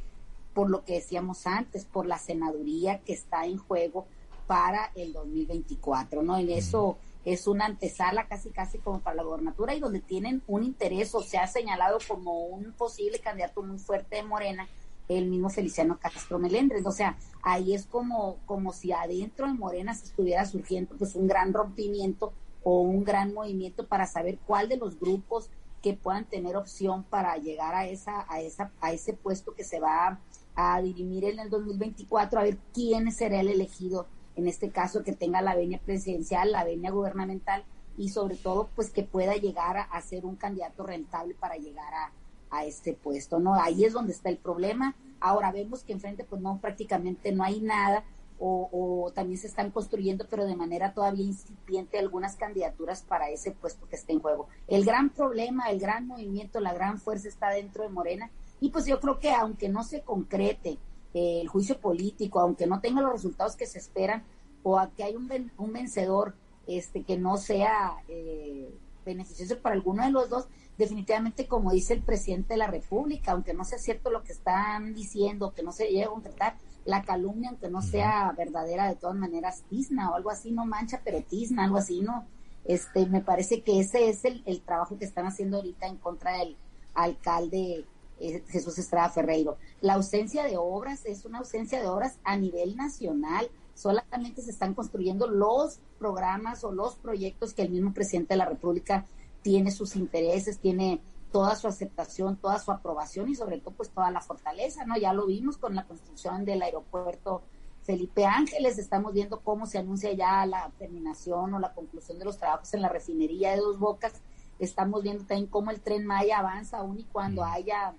por 0.52 0.70
lo 0.70 0.84
que 0.84 0.94
decíamos 0.94 1.46
antes, 1.46 1.84
por 1.84 2.06
la 2.06 2.18
senaduría 2.18 3.00
que 3.00 3.12
está 3.12 3.46
en 3.46 3.58
juego 3.58 4.06
para 4.46 4.92
el 4.94 5.12
2024, 5.12 6.22
¿no? 6.22 6.36
En 6.36 6.50
eso 6.50 6.98
es 7.24 7.46
una 7.46 7.66
antesala 7.66 8.28
casi 8.28 8.50
casi 8.50 8.78
como 8.78 9.00
para 9.00 9.16
la 9.16 9.22
gobernatura 9.24 9.74
y 9.74 9.80
donde 9.80 10.00
tienen 10.00 10.42
un 10.46 10.62
interés 10.62 11.14
o 11.14 11.22
se 11.22 11.38
ha 11.38 11.46
señalado 11.46 11.98
como 12.06 12.46
un 12.46 12.72
posible 12.72 13.18
candidato 13.18 13.62
muy 13.62 13.78
fuerte 13.78 14.16
de 14.16 14.22
Morena, 14.22 14.68
el 15.08 15.26
mismo 15.26 15.50
Feliciano 15.50 15.98
Castro 15.98 16.38
Melendres. 16.38 16.86
O 16.86 16.92
sea, 16.92 17.16
ahí 17.42 17.74
es 17.74 17.86
como, 17.86 18.36
como 18.46 18.72
si 18.72 18.92
adentro 18.92 19.46
de 19.46 19.54
Morena 19.54 19.94
se 19.94 20.04
estuviera 20.04 20.46
surgiendo 20.46 20.94
pues 20.96 21.16
un 21.16 21.26
gran 21.26 21.52
rompimiento 21.52 22.32
o 22.68 22.80
un 22.80 23.04
gran 23.04 23.32
movimiento 23.32 23.86
para 23.86 24.08
saber 24.08 24.38
cuál 24.44 24.68
de 24.68 24.76
los 24.76 24.98
grupos 24.98 25.50
que 25.82 25.92
puedan 25.92 26.24
tener 26.24 26.56
opción 26.56 27.04
para 27.04 27.36
llegar 27.36 27.76
a 27.76 27.86
esa 27.86 28.26
a 28.28 28.40
esa 28.40 28.72
a 28.80 28.92
ese 28.92 29.12
puesto 29.12 29.54
que 29.54 29.62
se 29.62 29.78
va 29.78 30.18
a 30.56 30.82
dirimir 30.82 31.26
en 31.26 31.38
el 31.38 31.48
2024 31.48 32.40
a 32.40 32.42
ver 32.42 32.58
quién 32.74 33.12
será 33.12 33.38
el 33.38 33.50
elegido 33.50 34.08
en 34.34 34.48
este 34.48 34.70
caso 34.70 35.04
que 35.04 35.12
tenga 35.12 35.42
la 35.42 35.54
venia 35.54 35.78
presidencial, 35.78 36.50
la 36.50 36.64
venia 36.64 36.90
gubernamental 36.90 37.62
y 37.96 38.08
sobre 38.08 38.34
todo 38.34 38.68
pues 38.74 38.90
que 38.90 39.04
pueda 39.04 39.36
llegar 39.36 39.86
a, 39.88 40.00
ser 40.02 40.26
un 40.26 40.34
candidato 40.34 40.82
rentable 40.82 41.34
para 41.34 41.54
llegar 41.54 41.94
a, 41.94 42.10
a 42.50 42.64
este 42.64 42.94
puesto, 42.94 43.38
¿no? 43.38 43.54
Ahí 43.54 43.84
es 43.84 43.92
donde 43.92 44.12
está 44.12 44.28
el 44.28 44.38
problema. 44.38 44.96
Ahora 45.20 45.52
vemos 45.52 45.84
que 45.84 45.92
enfrente 45.92 46.24
pues 46.24 46.42
no 46.42 46.58
prácticamente 46.58 47.30
no 47.30 47.44
hay 47.44 47.60
nada 47.60 48.02
o, 48.38 49.12
también 49.14 49.38
se 49.38 49.46
están 49.46 49.70
construyendo, 49.70 50.26
pero 50.28 50.44
de 50.44 50.56
manera 50.56 50.92
todavía 50.92 51.24
incipiente, 51.24 51.98
algunas 51.98 52.36
candidaturas 52.36 53.02
para 53.02 53.30
ese 53.30 53.52
puesto 53.52 53.88
que 53.88 53.96
está 53.96 54.12
en 54.12 54.20
juego. 54.20 54.48
El 54.68 54.84
gran 54.84 55.10
problema, 55.10 55.70
el 55.70 55.80
gran 55.80 56.06
movimiento, 56.06 56.60
la 56.60 56.74
gran 56.74 56.98
fuerza 56.98 57.28
está 57.28 57.50
dentro 57.50 57.82
de 57.82 57.88
Morena 57.88 58.30
y 58.60 58.70
pues 58.70 58.86
yo 58.86 59.00
creo 59.00 59.18
que 59.18 59.30
aunque 59.32 59.68
no 59.68 59.82
se 59.84 60.02
concrete 60.02 60.78
eh, 61.14 61.40
el 61.40 61.48
juicio 61.48 61.80
político, 61.80 62.40
aunque 62.40 62.66
no 62.66 62.80
tenga 62.80 63.00
los 63.00 63.12
resultados 63.12 63.56
que 63.56 63.66
se 63.66 63.78
esperan 63.78 64.24
o 64.62 64.78
a 64.78 64.90
que 64.90 65.04
hay 65.04 65.16
un, 65.16 65.30
un 65.56 65.72
vencedor 65.72 66.34
este 66.66 67.04
que 67.04 67.16
no 67.16 67.36
sea 67.36 67.96
eh, 68.08 68.74
beneficioso 69.04 69.58
para 69.60 69.74
alguno 69.74 70.04
de 70.04 70.10
los 70.10 70.28
dos, 70.28 70.48
definitivamente 70.76 71.46
como 71.46 71.70
dice 71.70 71.94
el 71.94 72.02
presidente 72.02 72.54
de 72.54 72.58
la 72.58 72.66
República, 72.66 73.32
aunque 73.32 73.54
no 73.54 73.64
sea 73.64 73.78
cierto 73.78 74.10
lo 74.10 74.22
que 74.22 74.32
están 74.32 74.94
diciendo, 74.94 75.54
que 75.54 75.62
no 75.62 75.72
se 75.72 75.86
llegue 75.86 76.04
a 76.04 76.08
concretar, 76.08 76.58
la 76.86 77.02
calumnia, 77.02 77.50
aunque 77.50 77.68
no 77.68 77.82
sea 77.82 78.32
verdadera, 78.36 78.88
de 78.88 78.94
todas 78.94 79.16
maneras, 79.16 79.64
tizna 79.68 80.10
o 80.10 80.14
algo 80.14 80.30
así, 80.30 80.52
no 80.52 80.64
mancha, 80.64 81.02
pero 81.04 81.20
tizna, 81.22 81.64
algo 81.64 81.78
así, 81.78 82.00
¿no? 82.00 82.24
Este, 82.64 83.06
me 83.06 83.20
parece 83.20 83.62
que 83.62 83.80
ese 83.80 84.08
es 84.08 84.24
el, 84.24 84.42
el 84.46 84.60
trabajo 84.62 84.98
que 84.98 85.04
están 85.04 85.26
haciendo 85.26 85.58
ahorita 85.58 85.86
en 85.86 85.96
contra 85.98 86.38
del 86.38 86.56
alcalde 86.94 87.84
eh, 88.18 88.42
Jesús 88.48 88.78
Estrada 88.78 89.10
Ferreiro. 89.10 89.58
La 89.80 89.94
ausencia 89.94 90.44
de 90.44 90.56
obras 90.56 91.04
es 91.04 91.24
una 91.24 91.38
ausencia 91.38 91.80
de 91.80 91.86
obras 91.86 92.18
a 92.24 92.36
nivel 92.36 92.76
nacional. 92.76 93.48
Solamente 93.74 94.40
se 94.40 94.50
están 94.50 94.74
construyendo 94.74 95.26
los 95.26 95.80
programas 95.98 96.64
o 96.64 96.72
los 96.72 96.94
proyectos 96.94 97.52
que 97.52 97.62
el 97.62 97.70
mismo 97.70 97.92
presidente 97.92 98.32
de 98.34 98.38
la 98.38 98.46
República 98.46 99.04
tiene 99.42 99.70
sus 99.70 99.96
intereses, 99.96 100.58
tiene 100.58 101.00
toda 101.32 101.56
su 101.56 101.68
aceptación, 101.68 102.36
toda 102.36 102.58
su 102.58 102.70
aprobación 102.72 103.28
y 103.28 103.34
sobre 103.34 103.58
todo 103.58 103.74
pues 103.74 103.90
toda 103.90 104.10
la 104.10 104.20
fortaleza, 104.20 104.84
¿no? 104.84 104.96
Ya 104.96 105.12
lo 105.12 105.26
vimos 105.26 105.58
con 105.58 105.74
la 105.74 105.86
construcción 105.86 106.44
del 106.44 106.62
aeropuerto 106.62 107.42
Felipe 107.82 108.26
Ángeles, 108.26 108.78
estamos 108.78 109.12
viendo 109.12 109.40
cómo 109.40 109.66
se 109.66 109.78
anuncia 109.78 110.12
ya 110.12 110.44
la 110.44 110.72
terminación 110.78 111.54
o 111.54 111.60
la 111.60 111.72
conclusión 111.72 112.18
de 112.18 112.24
los 112.24 112.36
trabajos 112.36 112.74
en 112.74 112.82
la 112.82 112.88
refinería 112.88 113.52
de 113.52 113.58
Dos 113.58 113.78
Bocas, 113.78 114.14
estamos 114.58 115.02
viendo 115.02 115.24
también 115.24 115.46
cómo 115.46 115.70
el 115.70 115.80
tren 115.80 116.04
Maya 116.04 116.38
avanza 116.38 116.78
aún 116.78 116.98
y 116.98 117.04
cuando 117.04 117.44
haya 117.44 117.94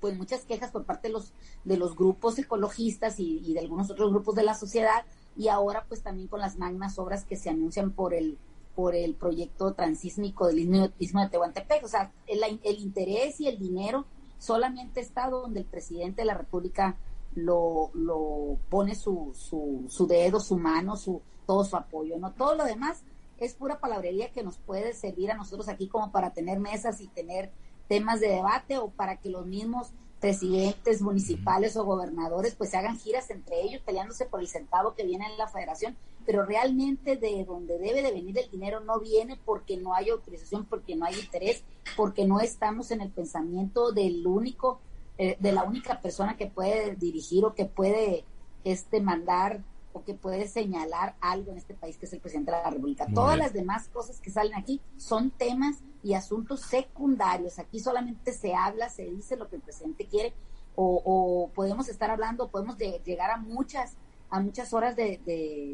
pues 0.00 0.16
muchas 0.16 0.44
quejas 0.44 0.70
por 0.70 0.84
parte 0.84 1.08
de 1.08 1.14
los 1.14 1.32
de 1.64 1.76
los 1.76 1.94
grupos 1.94 2.38
ecologistas 2.38 3.20
y, 3.20 3.38
y 3.44 3.54
de 3.54 3.60
algunos 3.60 3.90
otros 3.90 4.10
grupos 4.10 4.34
de 4.34 4.42
la 4.42 4.54
sociedad. 4.54 5.04
Y 5.36 5.48
ahora 5.48 5.84
pues 5.88 6.02
también 6.02 6.26
con 6.28 6.40
las 6.40 6.58
magnas 6.58 6.98
obras 6.98 7.24
que 7.24 7.36
se 7.36 7.50
anuncian 7.50 7.92
por 7.92 8.12
el 8.12 8.36
por 8.74 8.94
el 8.94 9.14
proyecto 9.14 9.74
transísmico 9.74 10.46
del 10.46 10.90
istmo 10.98 11.20
de 11.20 11.28
Tehuantepec. 11.28 11.84
O 11.84 11.88
sea, 11.88 12.12
el, 12.26 12.42
el, 12.62 12.78
interés 12.78 13.40
y 13.40 13.48
el 13.48 13.58
dinero 13.58 14.06
solamente 14.38 15.00
está 15.00 15.28
donde 15.28 15.60
el 15.60 15.66
presidente 15.66 16.22
de 16.22 16.26
la 16.26 16.34
República 16.34 16.96
lo, 17.34 17.90
lo 17.94 18.58
pone 18.68 18.94
su, 18.94 19.32
su, 19.34 19.86
su 19.88 20.06
dedo, 20.06 20.40
su 20.40 20.56
mano, 20.56 20.96
su, 20.96 21.22
todo 21.46 21.64
su 21.64 21.76
apoyo. 21.76 22.18
No 22.18 22.32
todo 22.32 22.54
lo 22.54 22.64
demás 22.64 23.02
es 23.38 23.54
pura 23.54 23.80
palabrería 23.80 24.30
que 24.30 24.44
nos 24.44 24.58
puede 24.58 24.94
servir 24.94 25.30
a 25.30 25.36
nosotros 25.36 25.68
aquí 25.68 25.88
como 25.88 26.12
para 26.12 26.32
tener 26.32 26.60
mesas 26.60 27.00
y 27.00 27.08
tener 27.08 27.50
temas 27.88 28.20
de 28.20 28.28
debate 28.28 28.78
o 28.78 28.90
para 28.90 29.16
que 29.16 29.30
los 29.30 29.46
mismos 29.46 29.92
presidentes 30.22 31.02
municipales 31.02 31.76
o 31.76 31.84
gobernadores 31.84 32.54
pues 32.54 32.70
se 32.70 32.76
hagan 32.76 32.96
giras 32.96 33.28
entre 33.30 33.60
ellos 33.60 33.82
peleándose 33.84 34.24
por 34.24 34.38
el 34.40 34.46
centavo 34.46 34.94
que 34.94 35.04
viene 35.04 35.26
en 35.26 35.36
la 35.36 35.48
federación, 35.48 35.96
pero 36.24 36.46
realmente 36.46 37.16
de 37.16 37.44
donde 37.44 37.76
debe 37.76 38.02
de 38.02 38.12
venir 38.12 38.38
el 38.38 38.48
dinero 38.48 38.78
no 38.78 39.00
viene 39.00 39.36
porque 39.44 39.76
no 39.76 39.94
hay 39.94 40.10
autorización, 40.10 40.64
porque 40.64 40.94
no 40.94 41.06
hay 41.06 41.18
interés, 41.18 41.64
porque 41.96 42.24
no 42.24 42.38
estamos 42.38 42.92
en 42.92 43.00
el 43.00 43.10
pensamiento 43.10 43.90
del 43.90 44.24
único, 44.24 44.78
eh, 45.18 45.36
de 45.40 45.50
la 45.50 45.64
única 45.64 46.00
persona 46.00 46.36
que 46.36 46.46
puede 46.46 46.94
dirigir 46.94 47.44
o 47.44 47.54
que 47.54 47.64
puede 47.64 48.24
este 48.62 49.00
mandar 49.00 49.64
o 49.92 50.04
que 50.04 50.14
puede 50.14 50.48
señalar 50.48 51.16
algo 51.20 51.52
en 51.52 51.58
este 51.58 51.74
país 51.74 51.96
que 51.98 52.06
es 52.06 52.12
el 52.12 52.20
presidente 52.20 52.50
de 52.50 52.58
la 52.58 52.70
República. 52.70 53.06
Todas 53.12 53.38
las 53.38 53.52
demás 53.52 53.88
cosas 53.88 54.20
que 54.20 54.30
salen 54.30 54.54
aquí 54.54 54.80
son 54.96 55.30
temas 55.30 55.78
y 56.02 56.14
asuntos 56.14 56.60
secundarios. 56.60 57.58
Aquí 57.58 57.80
solamente 57.80 58.32
se 58.32 58.54
habla, 58.54 58.88
se 58.88 59.04
dice 59.04 59.36
lo 59.36 59.48
que 59.48 59.56
el 59.56 59.62
presidente 59.62 60.06
quiere 60.06 60.32
o, 60.74 61.50
podemos 61.54 61.88
estar 61.88 62.10
hablando, 62.10 62.48
podemos 62.48 62.78
llegar 62.78 63.30
a 63.30 63.36
muchas 63.36 63.96
a 64.30 64.40
muchas 64.40 64.72
horas 64.72 64.96
de, 64.96 65.20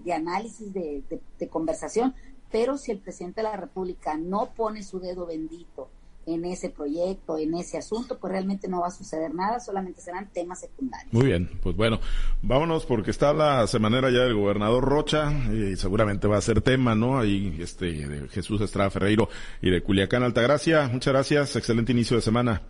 de, 0.05 0.13
análisis, 0.13 0.73
de, 0.73 1.05
de 1.39 1.49
conversación, 1.49 2.17
pero 2.51 2.77
si 2.77 2.91
el 2.91 2.99
presidente 2.99 3.41
de 3.41 3.45
la 3.45 3.57
República 3.57 4.17
no 4.17 4.53
pone 4.53 4.83
su 4.83 4.99
dedo 4.99 5.27
bendito 5.27 5.91
en 6.29 6.45
ese 6.45 6.71
proyecto, 6.71 7.39
en 7.39 7.55
ese 7.55 7.79
asunto, 7.79 8.19
pues 8.19 8.33
realmente 8.33 8.69
no 8.69 8.81
va 8.81 8.89
a 8.89 8.91
suceder 8.91 9.35
nada, 9.35 9.61
solamente 9.61 10.01
serán 10.01 10.31
temas 10.33 10.61
secundarios. 10.61 11.13
Muy 11.13 11.27
bien, 11.27 11.51
pues 11.63 11.77
bueno, 11.77 12.01
vámonos 12.43 12.87
porque 12.87 13.11
está 13.11 13.33
la 13.33 13.67
semanera 13.67 14.11
ya 14.11 14.21
del 14.21 14.35
gobernador 14.35 14.85
Rocha 14.85 15.33
y 15.53 15.77
seguramente 15.77 16.29
va 16.29 16.39
a 16.39 16.43
ser 16.43 16.61
tema, 16.61 16.95
¿no? 16.95 17.19
Ahí 17.19 17.57
este 17.61 17.87
de 17.87 18.29
Jesús 18.29 18.61
Estrada 18.61 18.91
Ferreiro 18.91 19.29
y 19.61 19.71
de 19.71 19.83
Culiacán 19.83 20.23
Altagracia. 20.23 20.89
Muchas 20.89 21.13
gracias, 21.13 21.57
excelente 21.57 21.93
inicio 21.93 22.17
de 22.17 22.23
semana. 22.23 22.63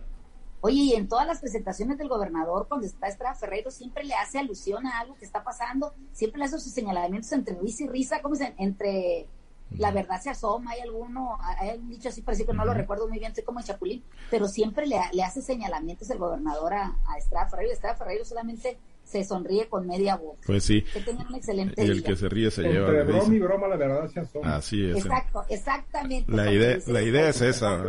Oye, 0.61 0.81
y 0.81 0.93
en 0.93 1.07
todas 1.07 1.25
las 1.25 1.39
presentaciones 1.39 1.97
del 1.97 2.09
gobernador, 2.09 2.67
cuando 2.67 2.85
está 2.85 3.07
Estrada 3.07 3.33
Ferreiro, 3.33 3.71
siempre 3.71 4.03
le 4.03 4.13
hace 4.13 4.39
alusión 4.39 4.85
a 4.85 4.99
algo 4.99 5.15
que 5.15 5.23
está 5.23 5.41
pasando, 5.41 5.93
siempre 6.11 6.39
le 6.39 6.45
hace 6.45 6.59
sus 6.59 6.73
señalamientos 6.73 7.31
entre 7.31 7.55
Luis 7.55 7.79
y 7.79 7.87
risa, 7.87 8.21
¿cómo 8.21 8.35
se 8.35 8.53
entre 8.57 9.27
la 9.77 9.91
verdad 9.91 10.19
se 10.21 10.29
asoma, 10.29 10.71
hay 10.71 10.81
alguno, 10.81 11.37
hay 11.41 11.77
un 11.77 11.89
dicho 11.89 12.09
así, 12.09 12.21
parece 12.21 12.45
que 12.45 12.53
no 12.53 12.65
lo 12.65 12.73
recuerdo 12.73 13.07
muy 13.07 13.19
bien, 13.19 13.33
soy 13.35 13.43
como 13.43 13.59
el 13.59 13.65
Chapulín, 13.65 14.03
pero 14.29 14.47
siempre 14.47 14.87
le, 14.87 14.99
le 15.13 15.23
hace 15.23 15.41
señalamientos 15.41 16.09
el 16.09 16.17
gobernador 16.17 16.73
a, 16.73 16.97
a 17.07 17.17
Estrada 17.17 17.47
Ferreiro, 17.47 17.73
Estrada 17.73 17.95
Ferreiro 17.95 18.25
solamente 18.25 18.79
se 19.09 19.23
sonríe 19.23 19.67
con 19.67 19.87
media 19.87 20.15
boca. 20.15 20.39
Pues 20.45 20.63
sí. 20.63 20.83
Que 20.93 20.99
tenga 21.01 21.25
un 21.27 21.35
excelente 21.35 21.83
y 21.83 21.89
el 21.89 22.03
que 22.03 22.15
se 22.15 22.29
ríe 22.29 22.51
se 22.51 22.61
lleva. 22.61 22.87
Entre 22.87 23.03
broma 23.03 23.35
y 23.35 23.39
broma 23.39 23.67
la 23.67 23.75
verdad 23.75 24.07
se 24.07 24.19
asoma. 24.19 24.55
Así 24.55 24.85
es. 24.85 24.97
Exacto, 24.97 25.43
exactamente. 25.49 26.31
La 26.31 26.51
idea, 26.51 26.77
la 26.87 27.01
idea 27.01 27.29
es 27.29 27.41
esa. 27.41 27.83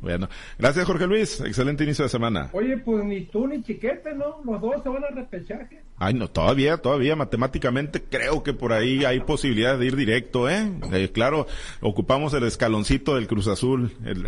bueno, 0.00 0.28
gracias 0.58 0.84
Jorge 0.84 1.06
Luis, 1.06 1.40
excelente 1.40 1.84
inicio 1.84 2.04
de 2.04 2.10
semana. 2.10 2.50
Oye, 2.52 2.76
pues 2.76 3.02
ni 3.04 3.24
tú 3.26 3.46
ni 3.46 3.62
Chiquete, 3.62 4.14
¿no? 4.14 4.42
Los 4.44 4.60
dos 4.60 4.82
se 4.82 4.88
van 4.90 5.04
a 5.04 5.08
repechaje. 5.08 5.82
Ay, 5.98 6.12
no, 6.12 6.28
todavía, 6.28 6.76
todavía 6.76 7.16
matemáticamente 7.16 8.02
creo 8.02 8.42
que 8.42 8.52
por 8.52 8.74
ahí 8.74 9.06
hay 9.06 9.20
posibilidad 9.20 9.78
de 9.78 9.86
ir 9.86 9.96
directo, 9.96 10.50
¿eh? 10.50 10.70
eh 10.92 11.10
claro, 11.10 11.46
ocupamos 11.80 12.34
el 12.34 12.44
escaloncito 12.44 13.14
del 13.14 13.26
Cruz 13.26 13.48
Azul 13.48 13.96
en 14.04 14.24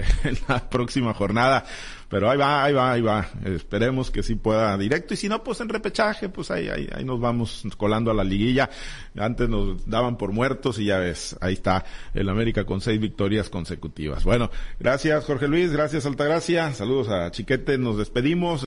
la 0.49 0.71
próxima 0.71 1.13
jornada. 1.13 1.67
Pero 2.09 2.31
ahí 2.31 2.39
va, 2.39 2.65
ahí 2.65 2.73
va, 2.73 2.93
ahí 2.93 3.01
va. 3.03 3.29
Esperemos 3.45 4.11
que 4.11 4.23
sí 4.23 4.35
pueda 4.35 4.77
directo. 4.79 5.15
Y 5.15 5.17
si 5.17 5.29
no, 5.29 5.45
pues 5.45 5.61
en 5.61 5.69
repechaje, 5.69 6.29
pues 6.29 6.51
ahí, 6.51 6.69
ahí, 6.69 6.89
ahí 6.93 7.05
nos 7.05 7.21
vamos 7.21 7.65
colando 7.77 8.11
a 8.11 8.15
la 8.15 8.25
liguilla. 8.25 8.71
Antes 9.17 9.49
nos 9.49 9.89
daban 9.89 10.17
por 10.17 10.33
muertos 10.33 10.79
y 10.79 10.87
ya 10.87 10.99
ves, 10.99 11.37
ahí 11.41 11.55
está 11.55 11.85
el 12.15 12.29
América 12.29 12.65
con 12.65 12.81
seis 12.81 12.99
victorias 13.01 13.51
consecutivas. 13.51 14.25
Bueno, 14.25 14.51
gracias 14.81 15.25
Jorge 15.25 15.49
Luis, 15.49 15.73
gracias 15.73 16.07
Altagracia. 16.07 16.73
Saludos 16.73 17.09
a 17.09 17.31
Chiquete, 17.31 17.77
nos 17.79 17.99
despedimos. 17.99 18.65